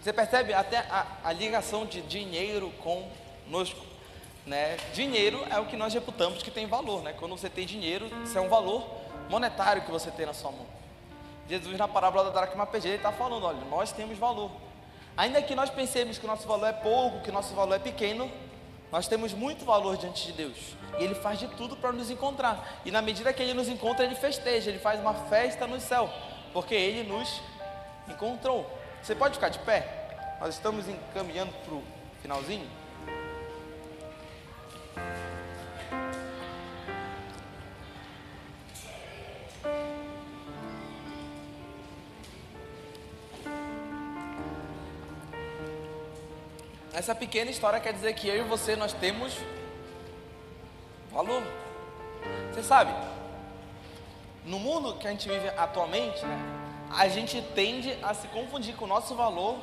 Você 0.00 0.12
percebe 0.12 0.52
até 0.52 0.78
a, 0.78 1.06
a 1.24 1.32
ligação 1.32 1.84
de 1.84 2.00
dinheiro 2.02 2.70
conosco. 2.82 3.84
Né? 4.46 4.76
Dinheiro 4.92 5.44
é 5.50 5.58
o 5.58 5.66
que 5.66 5.76
nós 5.76 5.92
reputamos 5.92 6.42
que 6.42 6.50
tem 6.50 6.66
valor. 6.66 7.02
Né? 7.02 7.14
Quando 7.14 7.36
você 7.36 7.48
tem 7.48 7.66
dinheiro, 7.66 8.08
isso 8.22 8.36
é 8.36 8.40
um 8.40 8.48
valor 8.48 8.86
monetário 9.28 9.82
que 9.82 9.90
você 9.90 10.10
tem 10.10 10.26
na 10.26 10.34
sua 10.34 10.52
mão. 10.52 10.66
Jesus, 11.48 11.76
na 11.76 11.88
parábola 11.88 12.24
da 12.24 12.30
dracma 12.30 12.68
ele 12.72 12.88
está 12.94 13.10
falando: 13.10 13.46
olha, 13.46 13.64
nós 13.70 13.92
temos 13.92 14.16
valor. 14.16 14.50
Ainda 15.16 15.40
que 15.42 15.54
nós 15.54 15.70
pensemos 15.70 16.18
que 16.18 16.24
o 16.24 16.28
nosso 16.28 16.46
valor 16.46 16.66
é 16.66 16.72
pouco, 16.72 17.20
que 17.20 17.30
o 17.30 17.32
nosso 17.32 17.54
valor 17.54 17.74
é 17.74 17.78
pequeno, 17.78 18.30
nós 18.94 19.08
temos 19.08 19.34
muito 19.34 19.64
valor 19.64 19.96
diante 19.96 20.26
de 20.26 20.32
Deus. 20.34 20.56
E 21.00 21.02
Ele 21.02 21.16
faz 21.16 21.40
de 21.40 21.48
tudo 21.48 21.74
para 21.74 21.90
nos 21.90 22.10
encontrar. 22.10 22.80
E 22.84 22.92
na 22.92 23.02
medida 23.02 23.32
que 23.32 23.42
Ele 23.42 23.52
nos 23.52 23.66
encontra, 23.66 24.04
Ele 24.04 24.14
festeja, 24.14 24.70
Ele 24.70 24.78
faz 24.78 25.00
uma 25.00 25.12
festa 25.12 25.66
no 25.66 25.80
céu, 25.80 26.08
porque 26.52 26.76
Ele 26.76 27.02
nos 27.02 27.42
encontrou. 28.08 28.70
Você 29.02 29.12
pode 29.16 29.34
ficar 29.34 29.48
de 29.48 29.58
pé? 29.58 30.36
Nós 30.40 30.54
estamos 30.54 30.86
encaminhando 30.88 31.52
para 31.64 31.74
o 31.74 31.82
finalzinho. 32.22 32.70
Essa 47.04 47.14
pequena 47.14 47.50
história 47.50 47.78
quer 47.78 47.92
dizer 47.92 48.14
que 48.14 48.26
eu 48.26 48.46
e 48.46 48.48
você 48.48 48.76
nós 48.76 48.94
temos 48.94 49.36
valor. 51.12 51.42
Você 52.50 52.62
sabe, 52.62 52.94
no 54.46 54.58
mundo 54.58 54.94
que 54.94 55.06
a 55.06 55.10
gente 55.10 55.28
vive 55.28 55.50
atualmente, 55.50 56.24
né, 56.24 56.38
a 56.90 57.06
gente 57.08 57.42
tende 57.54 57.94
a 58.02 58.14
se 58.14 58.26
confundir 58.28 58.74
com 58.74 58.86
o 58.86 58.88
nosso 58.88 59.14
valor 59.14 59.58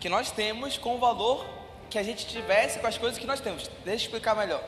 que 0.00 0.08
nós 0.08 0.32
temos 0.32 0.76
com 0.76 0.96
o 0.96 0.98
valor 0.98 1.46
que 1.88 2.00
a 2.00 2.02
gente 2.02 2.26
tivesse 2.26 2.80
com 2.80 2.88
as 2.88 2.98
coisas 2.98 3.16
que 3.16 3.24
nós 3.24 3.38
temos. 3.38 3.68
Deixa 3.84 4.06
eu 4.06 4.06
explicar 4.06 4.34
melhor. 4.34 4.64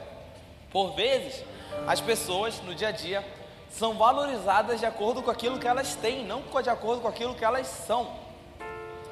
Por 0.70 0.94
vezes, 0.94 1.42
as 1.84 2.00
pessoas 2.00 2.60
no 2.60 2.76
dia 2.76 2.90
a 2.90 2.92
dia 2.92 3.26
são 3.68 3.94
valorizadas 3.94 4.78
de 4.78 4.86
acordo 4.86 5.20
com 5.20 5.32
aquilo 5.32 5.58
que 5.58 5.66
elas 5.66 5.96
têm, 5.96 6.24
não 6.24 6.44
de 6.62 6.70
acordo 6.70 7.02
com 7.02 7.08
aquilo 7.08 7.34
que 7.34 7.44
elas 7.44 7.66
são. 7.66 8.08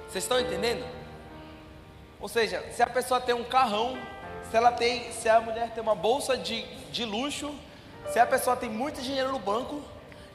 Vocês 0.09 0.23
estão 0.23 0.39
entendendo? 0.39 1.00
Ou 2.21 2.29
seja, 2.29 2.65
se 2.73 2.83
a 2.83 2.87
pessoa 2.87 3.21
tem 3.21 3.35
um 3.35 3.45
carrão, 3.45 3.99
se 4.51 4.57
ela 4.57 4.73
tem, 4.73 5.11
se 5.13 5.29
a 5.29 5.41
mulher 5.41 5.71
tem 5.71 5.83
uma 5.83 5.95
bolsa 5.95 6.37
de, 6.37 6.63
de 6.91 7.05
luxo, 7.05 7.55
se 8.11 8.19
a 8.19 8.27
pessoa 8.27 8.57
tem 8.57 8.69
muito 8.69 9.01
dinheiro 9.01 9.33
no 9.33 9.39
banco, 9.39 9.83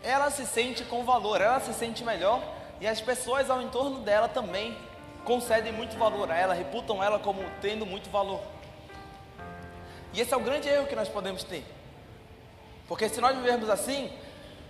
ela 0.02 0.30
se 0.30 0.46
sente 0.46 0.84
com 0.86 1.04
valor, 1.04 1.42
ela 1.42 1.60
se 1.60 1.74
sente 1.74 2.04
melhor 2.04 2.42
e 2.80 2.88
as 2.88 3.02
pessoas 3.02 3.50
ao 3.50 3.62
entorno 3.62 4.00
dela 4.00 4.28
também 4.28 4.78
concedem 5.24 5.74
muito 5.74 5.98
valor 5.98 6.32
a 6.32 6.36
ela, 6.36 6.54
reputam 6.54 7.04
ela 7.04 7.20
como 7.20 7.44
tendo 7.62 7.86
muito 7.86 8.10
valor. 8.10 8.42
E 10.14 10.22
esse 10.22 10.34
é 10.34 10.38
o 10.38 10.40
grande 10.40 10.70
erro 10.70 10.88
que 10.88 10.96
nós 10.96 11.10
podemos 11.10 11.44
ter. 11.44 11.66
Porque 12.88 13.10
se 13.10 13.20
nós 13.20 13.36
vivermos 13.36 13.70
assim, 13.70 14.12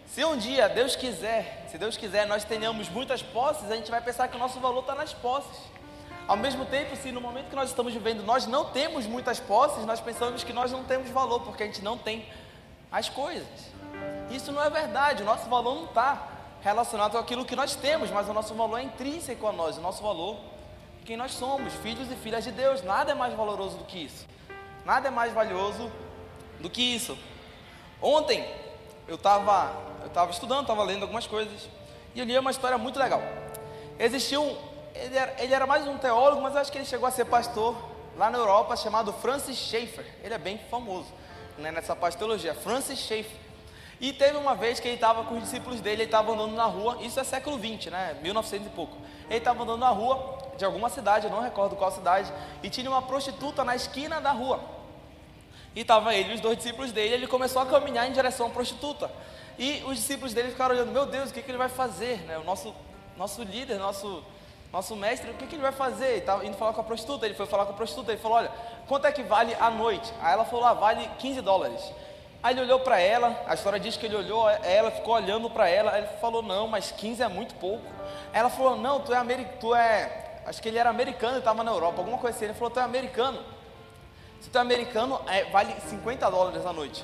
se 0.07 0.23
um 0.23 0.37
dia 0.37 0.69
Deus 0.69 0.95
quiser, 0.95 1.65
se 1.69 1.77
Deus 1.77 1.97
quiser, 1.97 2.25
nós 2.25 2.43
tenhamos 2.43 2.89
muitas 2.89 3.21
posses, 3.21 3.69
a 3.69 3.75
gente 3.75 3.91
vai 3.91 4.01
pensar 4.01 4.27
que 4.27 4.35
o 4.35 4.39
nosso 4.39 4.59
valor 4.59 4.79
está 4.79 4.95
nas 4.95 5.13
posses. 5.13 5.59
Ao 6.27 6.35
mesmo 6.35 6.65
tempo, 6.65 6.95
se 6.95 7.11
no 7.11 7.21
momento 7.21 7.49
que 7.49 7.55
nós 7.55 7.69
estamos 7.69 7.93
vivendo 7.93 8.23
nós 8.23 8.47
não 8.47 8.65
temos 8.65 9.05
muitas 9.05 9.39
posses, 9.39 9.85
nós 9.85 9.99
pensamos 9.99 10.43
que 10.43 10.51
nós 10.51 10.71
não 10.71 10.83
temos 10.83 11.09
valor, 11.09 11.41
porque 11.41 11.63
a 11.63 11.65
gente 11.67 11.83
não 11.83 11.97
tem 11.97 12.25
as 12.91 13.09
coisas. 13.09 13.47
Isso 14.31 14.51
não 14.51 14.63
é 14.63 14.69
verdade, 14.69 15.21
o 15.21 15.25
nosso 15.25 15.47
valor 15.47 15.75
não 15.75 15.85
está 15.85 16.27
relacionado 16.61 17.11
com 17.11 17.17
aquilo 17.19 17.45
que 17.45 17.55
nós 17.55 17.75
temos, 17.75 18.09
mas 18.09 18.27
o 18.27 18.33
nosso 18.33 18.55
valor 18.55 18.79
é 18.79 18.83
intrínseco 18.83 19.45
a 19.45 19.51
nós, 19.51 19.77
o 19.77 19.81
nosso 19.81 20.01
valor 20.01 20.37
é 21.01 21.05
quem 21.05 21.15
nós 21.15 21.33
somos, 21.33 21.71
filhos 21.75 22.11
e 22.11 22.15
filhas 22.15 22.43
de 22.43 22.51
Deus. 22.51 22.81
Nada 22.81 23.11
é 23.11 23.15
mais 23.15 23.35
valoroso 23.35 23.77
do 23.77 23.83
que 23.83 24.05
isso. 24.05 24.25
Nada 24.83 25.07
é 25.07 25.11
mais 25.11 25.31
valioso 25.31 25.91
do 26.59 26.67
que 26.67 26.81
isso. 26.81 27.15
Ontem 28.01 28.43
eu 29.07 29.15
estava 29.15 29.71
eu 30.03 30.09
tava 30.09 30.31
estudando, 30.31 30.61
estava 30.61 30.83
lendo 30.83 31.03
algumas 31.03 31.27
coisas 31.27 31.69
e 32.15 32.19
eu 32.19 32.25
li 32.25 32.37
uma 32.37 32.49
história 32.49 32.77
muito 32.77 32.97
legal. 32.97 33.21
Existiu 33.99 34.41
um 34.43 34.57
ele 34.95 35.17
era, 35.17 35.35
ele 35.39 35.53
era 35.53 35.67
mais 35.67 35.87
um 35.87 35.97
teólogo, 35.97 36.41
mas 36.41 36.55
acho 36.55 36.71
que 36.71 36.77
ele 36.77 36.85
chegou 36.85 37.07
a 37.07 37.11
ser 37.11 37.25
pastor 37.25 37.75
lá 38.17 38.29
na 38.29 38.37
Europa, 38.37 38.75
chamado 38.75 39.11
Francis 39.13 39.57
Schaeffer. 39.57 40.05
Ele 40.23 40.33
é 40.33 40.37
bem 40.37 40.57
famoso 40.69 41.07
né, 41.57 41.71
nessa 41.71 41.95
teologia, 41.95 42.53
Francis 42.53 42.99
Schaeffer. 42.99 43.45
E 43.99 44.11
teve 44.11 44.37
uma 44.37 44.55
vez 44.55 44.79
que 44.79 44.87
ele 44.87 44.95
estava 44.95 45.23
com 45.23 45.35
os 45.35 45.43
discípulos 45.43 45.79
dele, 45.79 46.01
ele 46.01 46.03
estava 46.03 46.31
andando 46.31 46.53
na 46.53 46.65
rua, 46.65 46.97
isso 47.01 47.19
é 47.19 47.23
século 47.23 47.57
20, 47.57 47.89
né, 47.89 48.17
1900 48.21 48.67
e 48.67 48.69
pouco. 48.71 48.97
Ele 49.29 49.37
estava 49.37 49.63
andando 49.63 49.79
na 49.79 49.89
rua 49.89 50.37
de 50.57 50.65
alguma 50.65 50.89
cidade, 50.89 51.25
eu 51.25 51.31
não 51.31 51.41
recordo 51.41 51.75
qual 51.75 51.91
cidade, 51.91 52.31
e 52.61 52.69
tinha 52.69 52.89
uma 52.89 53.01
prostituta 53.01 53.63
na 53.63 53.75
esquina 53.75 54.19
da 54.19 54.31
rua. 54.31 54.59
E 55.75 55.81
estava 55.81 56.13
ele 56.13 56.31
e 56.31 56.35
os 56.35 56.41
dois 56.41 56.57
discípulos 56.57 56.91
dele, 56.91 57.15
ele 57.15 57.27
começou 57.27 57.61
a 57.61 57.65
caminhar 57.65 58.07
em 58.07 58.13
direção 58.13 58.47
à 58.47 58.49
prostituta. 58.49 59.11
E 59.57 59.83
os 59.85 59.95
discípulos 59.97 60.33
dele 60.33 60.51
ficaram 60.51 60.75
olhando, 60.75 60.91
meu 60.91 61.05
Deus, 61.05 61.29
o 61.29 61.33
que, 61.33 61.41
que 61.41 61.51
ele 61.51 61.57
vai 61.57 61.69
fazer? 61.69 62.19
Né? 62.25 62.37
O 62.37 62.43
nosso, 62.43 62.73
nosso 63.17 63.43
líder, 63.43 63.77
nosso 63.77 64.23
nosso 64.71 64.95
mestre, 64.95 65.31
o 65.31 65.33
que, 65.35 65.47
que 65.47 65.55
ele 65.55 65.61
vai 65.61 65.71
fazer? 65.71 66.07
Ele 66.07 66.17
estava 66.17 66.45
indo 66.45 66.57
falar 66.57 66.73
com 66.73 66.81
a 66.81 66.83
prostituta, 66.83 67.25
ele 67.25 67.35
foi 67.35 67.45
falar 67.45 67.65
com 67.65 67.71
a 67.71 67.75
prostituta, 67.75 68.11
ele 68.11 68.21
falou, 68.21 68.37
olha, 68.37 68.51
quanto 68.87 69.07
é 69.07 69.11
que 69.11 69.23
vale 69.23 69.55
a 69.59 69.69
noite? 69.69 70.13
Aí 70.21 70.33
ela 70.33 70.45
falou, 70.45 70.65
ah, 70.65 70.73
vale 70.73 71.09
15 71.19 71.41
dólares. 71.41 71.81
Aí 72.43 72.53
ele 72.53 72.61
olhou 72.61 72.79
para 72.79 72.99
ela, 72.99 73.43
a 73.47 73.55
história 73.55 73.79
diz 73.79 73.97
que 73.97 74.05
ele 74.05 74.15
olhou, 74.15 74.47
ela 74.49 74.91
ficou 74.91 75.15
olhando 75.15 75.49
para 75.49 75.67
ela, 75.67 75.91
aí 75.91 76.03
ele 76.03 76.07
falou, 76.19 76.43
não, 76.43 76.67
mas 76.67 76.91
15 76.91 77.23
é 77.23 77.27
muito 77.27 77.55
pouco. 77.55 77.83
Aí 78.31 78.39
ela 78.39 78.49
falou, 78.49 78.75
não, 78.75 78.99
tu 78.99 79.13
é 79.13 79.17
americano, 79.17 79.57
tu 79.59 79.73
é, 79.73 80.41
acho 80.45 80.61
que 80.61 80.67
ele 80.67 80.77
era 80.77 80.89
americano, 80.89 81.37
e 81.37 81.39
estava 81.39 81.63
na 81.63 81.71
Europa, 81.71 81.99
alguma 81.99 82.17
coisa 82.17 82.35
assim. 82.35 82.45
Ele 82.45 82.53
falou, 82.53 82.69
tu 82.69 82.79
é 82.79 82.83
americano. 82.83 83.39
Se 84.41 84.49
tu 84.49 84.57
é 84.57 84.61
americano, 84.61 85.19
é, 85.27 85.45
vale 85.45 85.73
50 85.89 86.29
dólares 86.29 86.65
a 86.65 86.71
noite. 86.71 87.03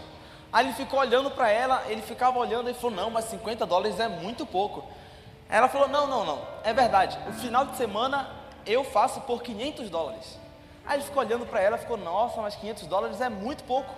Aí 0.53 0.65
ele 0.65 0.73
ficou 0.73 0.99
olhando 0.99 1.31
para 1.31 1.49
ela, 1.49 1.83
ele 1.87 2.01
ficava 2.01 2.37
olhando 2.37 2.69
e 2.69 2.73
falou, 2.73 2.91
não, 2.91 3.09
mas 3.09 3.25
50 3.25 3.65
dólares 3.65 3.99
é 3.99 4.07
muito 4.07 4.45
pouco. 4.45 4.83
Ela 5.51 5.67
falou: 5.67 5.89
Não, 5.89 6.07
não, 6.07 6.25
não, 6.25 6.41
é 6.63 6.73
verdade. 6.73 7.19
O 7.27 7.33
final 7.33 7.65
de 7.65 7.75
semana 7.75 8.29
eu 8.65 8.85
faço 8.85 9.19
por 9.21 9.43
500 9.43 9.89
dólares. 9.89 10.39
Aí 10.85 10.95
ele 10.97 11.03
ficou 11.03 11.21
olhando 11.21 11.45
para 11.45 11.59
ela, 11.59 11.77
ficou: 11.77 11.97
Nossa, 11.97 12.41
mas 12.41 12.55
500 12.55 12.87
dólares 12.87 13.19
é 13.19 13.27
muito 13.27 13.65
pouco. 13.65 13.93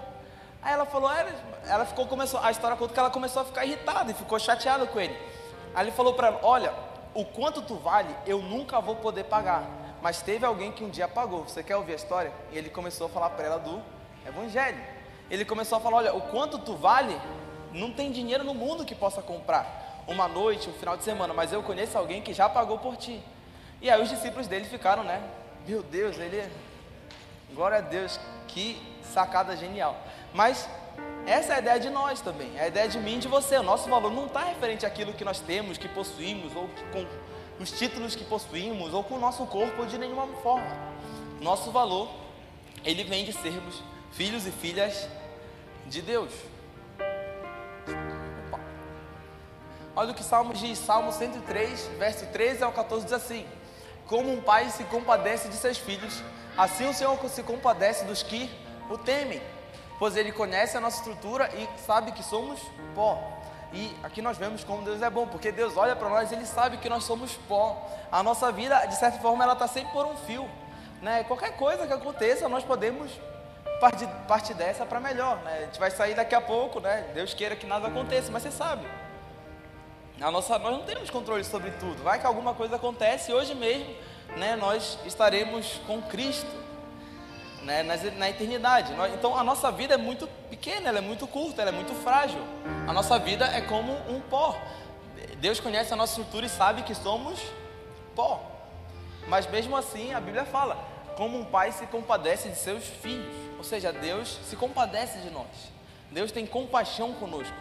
Aí 0.63 0.73
ela 0.73 0.85
falou: 0.85 1.11
é, 1.11 1.31
Ela 1.67 1.85
ficou, 1.85 2.07
começou, 2.07 2.39
a 2.39 2.49
história 2.49 2.75
conta 2.75 2.91
que 2.91 2.99
ela 2.99 3.11
começou 3.11 3.43
a 3.43 3.45
ficar 3.45 3.63
irritada 3.63 4.11
e 4.11 4.15
ficou 4.15 4.39
chateada 4.39 4.87
com 4.87 4.99
ele. 4.99 5.15
Aí 5.75 5.85
ele 5.85 5.91
falou 5.91 6.15
para 6.15 6.29
ela: 6.29 6.39
Olha, 6.41 6.73
o 7.13 7.23
quanto 7.23 7.61
tu 7.61 7.75
vale, 7.75 8.13
eu 8.25 8.41
nunca 8.41 8.81
vou 8.81 8.95
poder 8.95 9.25
pagar. 9.25 9.63
Mas 10.01 10.21
teve 10.21 10.45
alguém 10.45 10.71
que 10.71 10.83
um 10.83 10.89
dia 10.89 11.07
pagou. 11.07 11.43
Você 11.43 11.61
quer 11.61 11.77
ouvir 11.77 11.93
a 11.93 11.95
história? 11.95 12.33
E 12.51 12.57
ele 12.57 12.69
começou 12.69 13.07
a 13.07 13.09
falar 13.09 13.29
para 13.29 13.45
ela 13.45 13.59
do 13.59 13.79
Evangelho. 14.27 14.81
Ele 15.29 15.45
começou 15.45 15.77
a 15.77 15.81
falar: 15.81 15.97
Olha, 15.97 16.15
o 16.15 16.21
quanto 16.21 16.57
tu 16.57 16.75
vale, 16.75 17.15
não 17.71 17.93
tem 17.93 18.11
dinheiro 18.11 18.43
no 18.43 18.55
mundo 18.55 18.83
que 18.83 18.95
possa 18.95 19.21
comprar 19.21 19.82
uma 20.07 20.27
noite, 20.27 20.69
um 20.69 20.73
final 20.73 20.97
de 20.97 21.03
semana, 21.03 21.33
mas 21.33 21.51
eu 21.51 21.63
conheço 21.63 21.97
alguém 21.97 22.21
que 22.21 22.33
já 22.33 22.49
pagou 22.49 22.77
por 22.77 22.97
ti. 22.97 23.21
E 23.81 23.89
aí 23.89 24.01
os 24.01 24.09
discípulos 24.09 24.47
dele 24.47 24.65
ficaram, 24.65 25.03
né? 25.03 25.21
Meu 25.67 25.81
Deus, 25.83 26.17
ele. 26.17 26.37
É, 26.37 26.49
glória 27.53 27.77
a 27.77 27.81
Deus, 27.81 28.19
que 28.47 28.81
sacada 29.03 29.55
genial. 29.55 29.97
Mas 30.33 30.67
essa 31.25 31.53
é 31.53 31.55
a 31.55 31.59
ideia 31.59 31.79
de 31.79 31.89
nós 31.89 32.19
também, 32.19 32.51
é 32.57 32.63
a 32.63 32.67
ideia 32.67 32.87
de 32.87 32.99
mim 32.99 33.15
e 33.15 33.19
de 33.19 33.27
você. 33.27 33.57
O 33.57 33.63
nosso 33.63 33.89
valor 33.89 34.11
não 34.11 34.25
está 34.25 34.43
referente 34.43 34.85
àquilo 34.85 35.13
que 35.13 35.23
nós 35.23 35.39
temos, 35.39 35.77
que 35.77 35.87
possuímos, 35.87 36.55
ou 36.55 36.67
que, 36.67 36.83
com 36.91 37.05
os 37.63 37.71
títulos 37.71 38.15
que 38.15 38.25
possuímos, 38.25 38.93
ou 38.93 39.03
com 39.03 39.15
o 39.15 39.19
nosso 39.19 39.45
corpo 39.45 39.85
de 39.85 39.97
nenhuma 39.97 40.27
forma. 40.41 40.93
Nosso 41.39 41.71
valor, 41.71 42.09
ele 42.83 43.03
vem 43.03 43.23
de 43.23 43.33
sermos 43.33 43.81
filhos 44.11 44.45
e 44.45 44.51
filhas 44.51 45.07
de 45.87 46.01
Deus. 46.01 46.31
Olha 49.95 50.12
o 50.12 50.15
que 50.15 50.23
Salmo 50.23 50.56
diz, 50.56 50.79
Salmo 50.79 51.12
103, 51.12 51.88
verso 51.99 52.25
13 52.27 52.63
ao 52.63 52.71
14 52.71 53.06
diz 53.06 53.13
assim: 53.13 53.45
Como 54.08 54.32
um 54.32 54.41
pai 54.41 54.69
se 54.71 54.84
compadece 54.86 55.49
de 55.49 55.56
seus 55.56 55.77
filhos, 55.77 56.23
assim 56.58 56.89
o 56.89 56.93
Senhor 56.93 57.15
se 57.29 57.43
compadece 57.43 58.03
dos 58.06 58.23
que 58.23 58.49
o 58.89 58.97
temem, 58.97 59.39
pois 59.99 60.17
ele 60.17 60.32
conhece 60.32 60.75
a 60.75 60.82
nossa 60.82 60.97
estrutura 60.97 61.47
e 61.56 61.69
sabe 61.79 62.12
que 62.12 62.23
somos 62.23 62.60
pó. 62.95 63.21
E 63.71 63.95
aqui 64.01 64.19
nós 64.19 64.36
vemos 64.36 64.63
como 64.63 64.84
Deus 64.84 64.99
é 65.01 65.10
bom, 65.12 65.27
porque 65.27 65.51
Deus 65.51 65.77
olha 65.77 65.95
para 65.95 66.10
nós 66.10 66.32
e 66.32 66.36
Ele 66.36 66.45
sabe 66.45 66.77
que 66.77 66.89
nós 66.89 67.03
somos 67.03 67.34
pó. 67.47 67.88
A 68.12 68.21
nossa 68.21 68.51
vida, 68.51 68.86
de 68.86 68.95
certa 68.95 69.19
forma, 69.19 69.43
ela 69.43 69.53
está 69.53 69.67
sempre 69.67 69.91
por 69.91 70.06
um 70.06 70.15
fio. 70.15 70.47
Né? 71.01 71.23
Qualquer 71.23 71.56
coisa 71.58 71.88
que 71.88 71.93
aconteça, 71.93 72.47
nós 72.47 72.63
podemos 72.63 73.12
partir, 73.79 74.08
partir 74.27 74.53
dessa 74.53 74.86
para 74.86 74.99
melhor. 74.99 75.38
Né? 75.38 75.58
A 75.58 75.65
gente 75.65 75.79
vai 75.79 75.89
sair 75.89 76.13
daqui 76.13 76.36
a 76.36 76.41
pouco, 76.41 76.79
né? 76.79 77.10
Deus 77.15 77.34
queira 77.34 77.56
que 77.56 77.65
nada 77.65 77.88
aconteça, 77.88 78.32
mas 78.32 78.43
você 78.43 78.51
sabe. 78.51 78.86
A 80.23 80.31
nossa, 80.31 80.57
nós 80.57 80.71
não 80.71 80.83
temos 80.83 81.09
controle 81.09 81.43
sobre 81.43 81.71
tudo. 81.71 82.01
Vai 82.01 82.17
que 82.17 82.25
alguma 82.25 82.53
coisa 82.53 82.77
acontece 82.77 83.29
e 83.29 83.33
hoje 83.33 83.53
mesmo, 83.53 83.93
né, 84.38 84.55
nós 84.55 84.97
estaremos 85.05 85.81
com 85.86 86.01
Cristo, 86.01 86.49
né, 87.63 87.83
na, 87.83 87.97
na 87.97 88.29
eternidade. 88.29 88.93
Então 89.13 89.38
a 89.38 89.43
nossa 89.43 89.69
vida 89.69 89.95
é 89.95 89.97
muito 89.97 90.25
pequena, 90.49 90.88
ela 90.88 90.99
é 90.99 91.01
muito 91.01 91.27
curta, 91.27 91.62
ela 91.62 91.71
é 91.71 91.73
muito 91.73 91.93
frágil. 91.93 92.39
A 92.88 92.93
nossa 92.93 93.19
vida 93.19 93.45
é 93.45 93.59
como 93.59 93.91
um 94.09 94.21
pó. 94.21 94.57
Deus 95.39 95.59
conhece 95.59 95.91
a 95.91 95.97
nossa 95.97 96.13
estrutura 96.13 96.45
e 96.45 96.49
sabe 96.49 96.83
que 96.83 96.95
somos 96.95 97.41
pó. 98.15 98.41
Mas 99.27 99.45
mesmo 99.47 99.75
assim, 99.75 100.13
a 100.13 100.21
Bíblia 100.21 100.45
fala: 100.45 100.77
como 101.17 101.38
um 101.38 101.43
pai 101.43 101.73
se 101.73 101.86
compadece 101.88 102.47
de 102.47 102.55
seus 102.55 102.86
filhos. 102.86 103.36
Ou 103.57 103.63
seja, 103.65 103.91
Deus 103.91 104.39
se 104.49 104.55
compadece 104.55 105.19
de 105.19 105.29
nós. 105.29 105.71
Deus 106.09 106.31
tem 106.31 106.45
compaixão 106.45 107.12
conosco. 107.12 107.55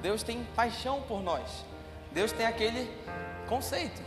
Deus 0.00 0.24
tem 0.24 0.42
paixão 0.56 1.00
por 1.02 1.22
nós. 1.22 1.71
Deus 2.12 2.32
tem 2.32 2.46
aquele 2.46 2.90
conceito, 3.48 4.02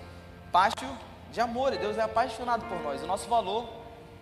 pátio 0.51 0.87
de 1.31 1.41
amor. 1.41 1.73
E 1.73 1.77
Deus 1.77 1.97
é 1.97 2.01
apaixonado 2.01 2.65
por 2.65 2.79
nós. 2.81 3.03
O 3.03 3.07
nosso 3.07 3.27
valor 3.27 3.67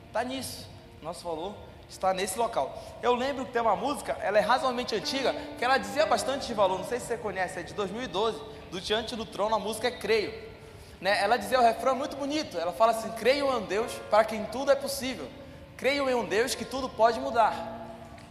está 0.07 0.23
nisso. 0.23 0.69
O 1.01 1.05
nosso 1.05 1.23
valor 1.23 1.53
está 1.89 2.13
nesse 2.13 2.37
local. 2.37 2.81
Eu 3.01 3.13
lembro 3.13 3.45
que 3.45 3.51
tem 3.51 3.61
uma 3.61 3.75
música, 3.75 4.17
ela 4.21 4.37
é 4.37 4.41
razoavelmente 4.41 4.95
antiga, 4.95 5.33
que 5.57 5.63
ela 5.63 5.77
dizia 5.77 6.05
bastante 6.05 6.47
de 6.47 6.53
valor. 6.53 6.77
Não 6.79 6.85
sei 6.85 6.99
se 6.99 7.07
você 7.07 7.17
conhece, 7.17 7.59
é 7.59 7.63
de 7.63 7.73
2012, 7.73 8.41
do 8.71 8.81
Diante 8.81 9.15
do 9.15 9.25
Trono. 9.25 9.55
A 9.55 9.59
música 9.59 9.87
é 9.87 9.91
Creio. 9.91 10.33
Né? 10.99 11.21
Ela 11.21 11.37
dizia 11.37 11.59
o 11.59 11.63
refrão 11.63 11.91
é 11.91 11.95
muito 11.95 12.15
bonito. 12.15 12.57
Ela 12.57 12.71
fala 12.71 12.91
assim: 12.91 13.11
Creio 13.11 13.47
em 13.51 13.55
um 13.57 13.65
Deus 13.65 13.91
para 14.09 14.23
quem 14.23 14.45
tudo 14.45 14.71
é 14.71 14.75
possível. 14.75 15.27
Creio 15.75 16.09
em 16.09 16.15
um 16.15 16.25
Deus 16.25 16.55
que 16.55 16.63
tudo 16.63 16.87
pode 16.87 17.19
mudar. 17.19 17.53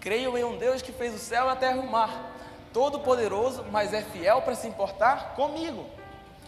Creio 0.01 0.37
em 0.37 0.43
um 0.43 0.57
Deus 0.57 0.83
que 0.83 0.91
fez 0.91 1.15
o 1.15 1.19
céu, 1.19 1.49
a 1.49 1.55
terra 1.55 1.77
e 1.77 1.81
o 1.81 1.87
mar. 1.87 2.32
Todo 2.73 3.01
poderoso, 3.01 3.65
mas 3.71 3.93
é 3.93 4.03
fiel 4.03 4.43
para 4.43 4.55
se 4.55 4.67
importar 4.67 5.35
comigo. 5.35 5.85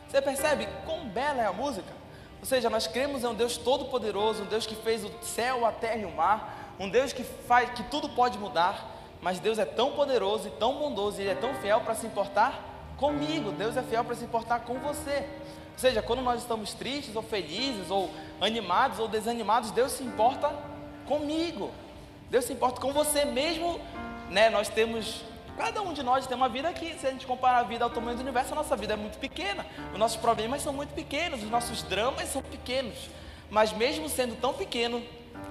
Você 0.08 0.22
percebe 0.22 0.68
quão 0.84 1.06
bela 1.06 1.42
é 1.42 1.46
a 1.46 1.52
música? 1.52 1.92
Ou 2.40 2.46
seja, 2.46 2.70
nós 2.70 2.86
cremos 2.86 3.24
em 3.24 3.26
um 3.26 3.34
Deus 3.34 3.56
todo 3.56 3.86
poderoso, 3.86 4.42
um 4.42 4.46
Deus 4.46 4.66
que 4.66 4.74
fez 4.76 5.04
o 5.04 5.10
céu, 5.22 5.66
a 5.66 5.72
terra 5.72 5.96
e 5.96 6.04
o 6.04 6.10
mar, 6.10 6.74
um 6.78 6.88
Deus 6.88 7.12
que 7.12 7.24
faz 7.24 7.70
que 7.70 7.82
tudo 7.84 8.08
pode 8.10 8.38
mudar, 8.38 8.90
mas 9.22 9.38
Deus 9.38 9.58
é 9.58 9.64
tão 9.64 9.92
poderoso 9.92 10.48
e 10.48 10.50
tão 10.52 10.74
bondoso, 10.74 11.18
e 11.18 11.22
ele 11.22 11.30
é 11.30 11.34
tão 11.34 11.54
fiel 11.54 11.80
para 11.80 11.94
se 11.94 12.06
importar 12.06 12.62
comigo. 12.98 13.50
Deus 13.52 13.76
é 13.76 13.82
fiel 13.82 14.04
para 14.04 14.14
se 14.14 14.24
importar 14.24 14.60
com 14.60 14.78
você. 14.78 15.26
Ou 15.72 15.78
seja, 15.78 16.02
quando 16.02 16.22
nós 16.22 16.42
estamos 16.42 16.74
tristes 16.74 17.16
ou 17.16 17.22
felizes 17.22 17.90
ou 17.90 18.10
animados 18.40 18.98
ou 18.98 19.08
desanimados, 19.08 19.70
Deus 19.70 19.92
se 19.92 20.04
importa 20.04 20.52
comigo. 21.06 21.70
Deus 22.30 22.44
se 22.44 22.52
importa 22.52 22.80
com 22.80 22.92
você 22.92 23.24
mesmo, 23.24 23.80
né? 24.30 24.50
Nós 24.50 24.68
temos 24.68 25.24
Cada 25.56 25.82
um 25.82 25.92
de 25.92 26.02
nós 26.02 26.26
tem 26.26 26.36
uma 26.36 26.48
vida 26.48 26.72
que, 26.72 26.94
se 26.98 27.06
a 27.06 27.10
gente 27.10 27.26
comparar 27.26 27.58
a 27.58 27.62
vida 27.62 27.84
ao 27.84 27.90
tamanho 27.90 28.16
do 28.16 28.22
universo, 28.22 28.52
a 28.52 28.56
nossa 28.56 28.76
vida 28.76 28.94
é 28.94 28.96
muito 28.96 29.18
pequena. 29.18 29.64
Os 29.92 29.98
nossos 29.98 30.16
problemas 30.16 30.62
são 30.62 30.72
muito 30.72 30.92
pequenos, 30.94 31.42
os 31.42 31.50
nossos 31.50 31.82
dramas 31.82 32.28
são 32.28 32.42
pequenos. 32.42 33.08
Mas 33.50 33.72
mesmo 33.72 34.08
sendo 34.08 34.34
tão 34.40 34.52
pequeno, 34.52 35.02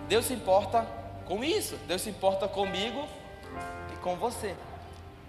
Deus 0.08 0.26
se 0.26 0.34
importa 0.34 0.86
com 1.26 1.44
isso. 1.44 1.78
Deus 1.88 2.02
se 2.02 2.10
importa 2.10 2.48
comigo 2.48 3.08
e 3.94 3.98
com 3.98 4.16
você. 4.16 4.56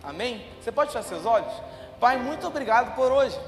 Amém? 0.02 0.44
Você 0.60 0.72
pode 0.72 0.90
fechar 0.92 1.04
seus 1.04 1.24
olhos? 1.24 1.52
Pai, 2.00 2.16
muito 2.18 2.46
obrigado 2.46 2.94
por 2.94 3.12
hoje. 3.12 3.38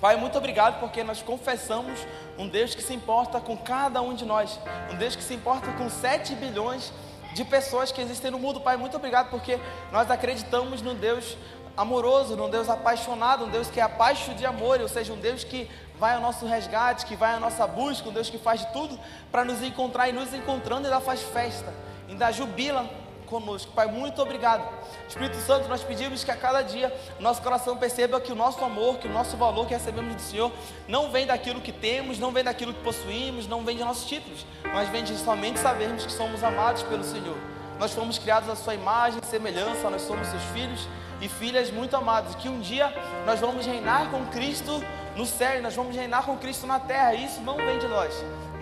Pai, 0.00 0.16
muito 0.16 0.38
obrigado 0.38 0.78
porque 0.78 1.02
nós 1.02 1.20
confessamos 1.20 2.06
um 2.38 2.48
Deus 2.48 2.74
que 2.74 2.82
se 2.82 2.94
importa 2.94 3.40
com 3.40 3.56
cada 3.56 4.00
um 4.00 4.14
de 4.14 4.24
nós. 4.24 4.58
Um 4.90 4.96
Deus 4.96 5.16
que 5.16 5.22
se 5.22 5.34
importa 5.34 5.72
com 5.72 5.90
7 5.90 6.34
bilhões 6.34 6.90
de 6.90 7.09
de 7.32 7.44
pessoas 7.44 7.92
que 7.92 8.00
existem 8.00 8.30
no 8.30 8.38
mundo. 8.38 8.60
Pai, 8.60 8.76
muito 8.76 8.96
obrigado 8.96 9.30
porque 9.30 9.58
nós 9.92 10.10
acreditamos 10.10 10.82
num 10.82 10.94
Deus 10.94 11.36
amoroso, 11.76 12.36
num 12.36 12.50
Deus 12.50 12.68
apaixonado, 12.68 13.44
um 13.44 13.48
Deus 13.48 13.70
que 13.70 13.80
é 13.80 13.82
apaixonado 13.82 14.38
de 14.38 14.44
amor, 14.44 14.80
ou 14.80 14.88
seja, 14.88 15.12
um 15.12 15.18
Deus 15.18 15.44
que 15.44 15.70
vai 15.98 16.14
ao 16.14 16.20
nosso 16.20 16.46
resgate, 16.46 17.06
que 17.06 17.16
vai 17.16 17.34
à 17.34 17.40
nossa 17.40 17.66
busca, 17.66 18.08
um 18.08 18.12
Deus 18.12 18.28
que 18.28 18.38
faz 18.38 18.60
de 18.60 18.72
tudo 18.72 18.98
para 19.30 19.44
nos 19.44 19.62
encontrar 19.62 20.08
e 20.08 20.12
nos 20.12 20.32
encontrando 20.34 20.86
ainda 20.86 21.00
faz 21.00 21.22
festa, 21.22 21.72
ainda 22.08 22.30
jubila 22.32 22.88
conosco. 23.30 23.72
Pai, 23.72 23.86
muito 23.86 24.20
obrigado. 24.20 24.68
Espírito 25.08 25.36
Santo, 25.36 25.68
nós 25.68 25.82
pedimos 25.82 26.22
que 26.22 26.30
a 26.30 26.36
cada 26.36 26.60
dia 26.60 26.92
nosso 27.18 27.40
coração 27.40 27.76
perceba 27.76 28.20
que 28.20 28.32
o 28.32 28.34
nosso 28.34 28.62
amor, 28.62 28.98
que 28.98 29.08
o 29.08 29.12
nosso 29.12 29.36
valor 29.36 29.66
que 29.66 29.72
recebemos 29.72 30.14
do 30.14 30.20
Senhor 30.20 30.52
não 30.86 31.10
vem 31.10 31.24
daquilo 31.24 31.60
que 31.60 31.72
temos, 31.72 32.18
não 32.18 32.32
vem 32.32 32.44
daquilo 32.44 32.74
que 32.74 32.82
possuímos, 32.82 33.46
não 33.46 33.64
vem 33.64 33.76
de 33.76 33.84
nossos 33.84 34.06
títulos, 34.06 34.44
mas 34.74 34.88
vem 34.88 35.04
de 35.04 35.16
somente 35.16 35.58
sabermos 35.58 36.04
que 36.04 36.12
somos 36.12 36.42
amados 36.42 36.82
pelo 36.82 37.04
Senhor. 37.04 37.38
Nós 37.78 37.92
fomos 37.92 38.18
criados 38.18 38.48
à 38.48 38.56
sua 38.56 38.74
imagem 38.74 39.20
e 39.22 39.26
semelhança, 39.26 39.88
nós 39.88 40.02
somos 40.02 40.26
seus 40.28 40.42
filhos 40.52 40.86
e 41.20 41.28
filhas 41.28 41.70
muito 41.70 41.96
amados, 41.96 42.34
que 42.34 42.48
um 42.48 42.60
dia 42.60 42.92
nós 43.24 43.40
vamos 43.40 43.64
reinar 43.64 44.10
com 44.10 44.26
Cristo 44.26 44.84
no 45.16 45.24
céu, 45.24 45.62
nós 45.62 45.74
vamos 45.74 45.94
reinar 45.96 46.24
com 46.24 46.36
Cristo 46.36 46.66
na 46.66 46.78
terra, 46.78 47.14
isso 47.14 47.40
não 47.40 47.56
vem 47.56 47.78
de 47.78 47.88
nós, 47.88 48.14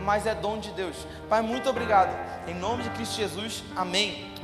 mas 0.04 0.26
é 0.26 0.34
dom 0.34 0.58
de 0.58 0.70
Deus. 0.70 0.96
Pai, 1.28 1.42
muito 1.42 1.68
obrigado. 1.68 2.16
Em 2.46 2.54
nome 2.54 2.84
de 2.84 2.90
Cristo 2.90 3.16
Jesus, 3.16 3.64
amém. 3.76 4.37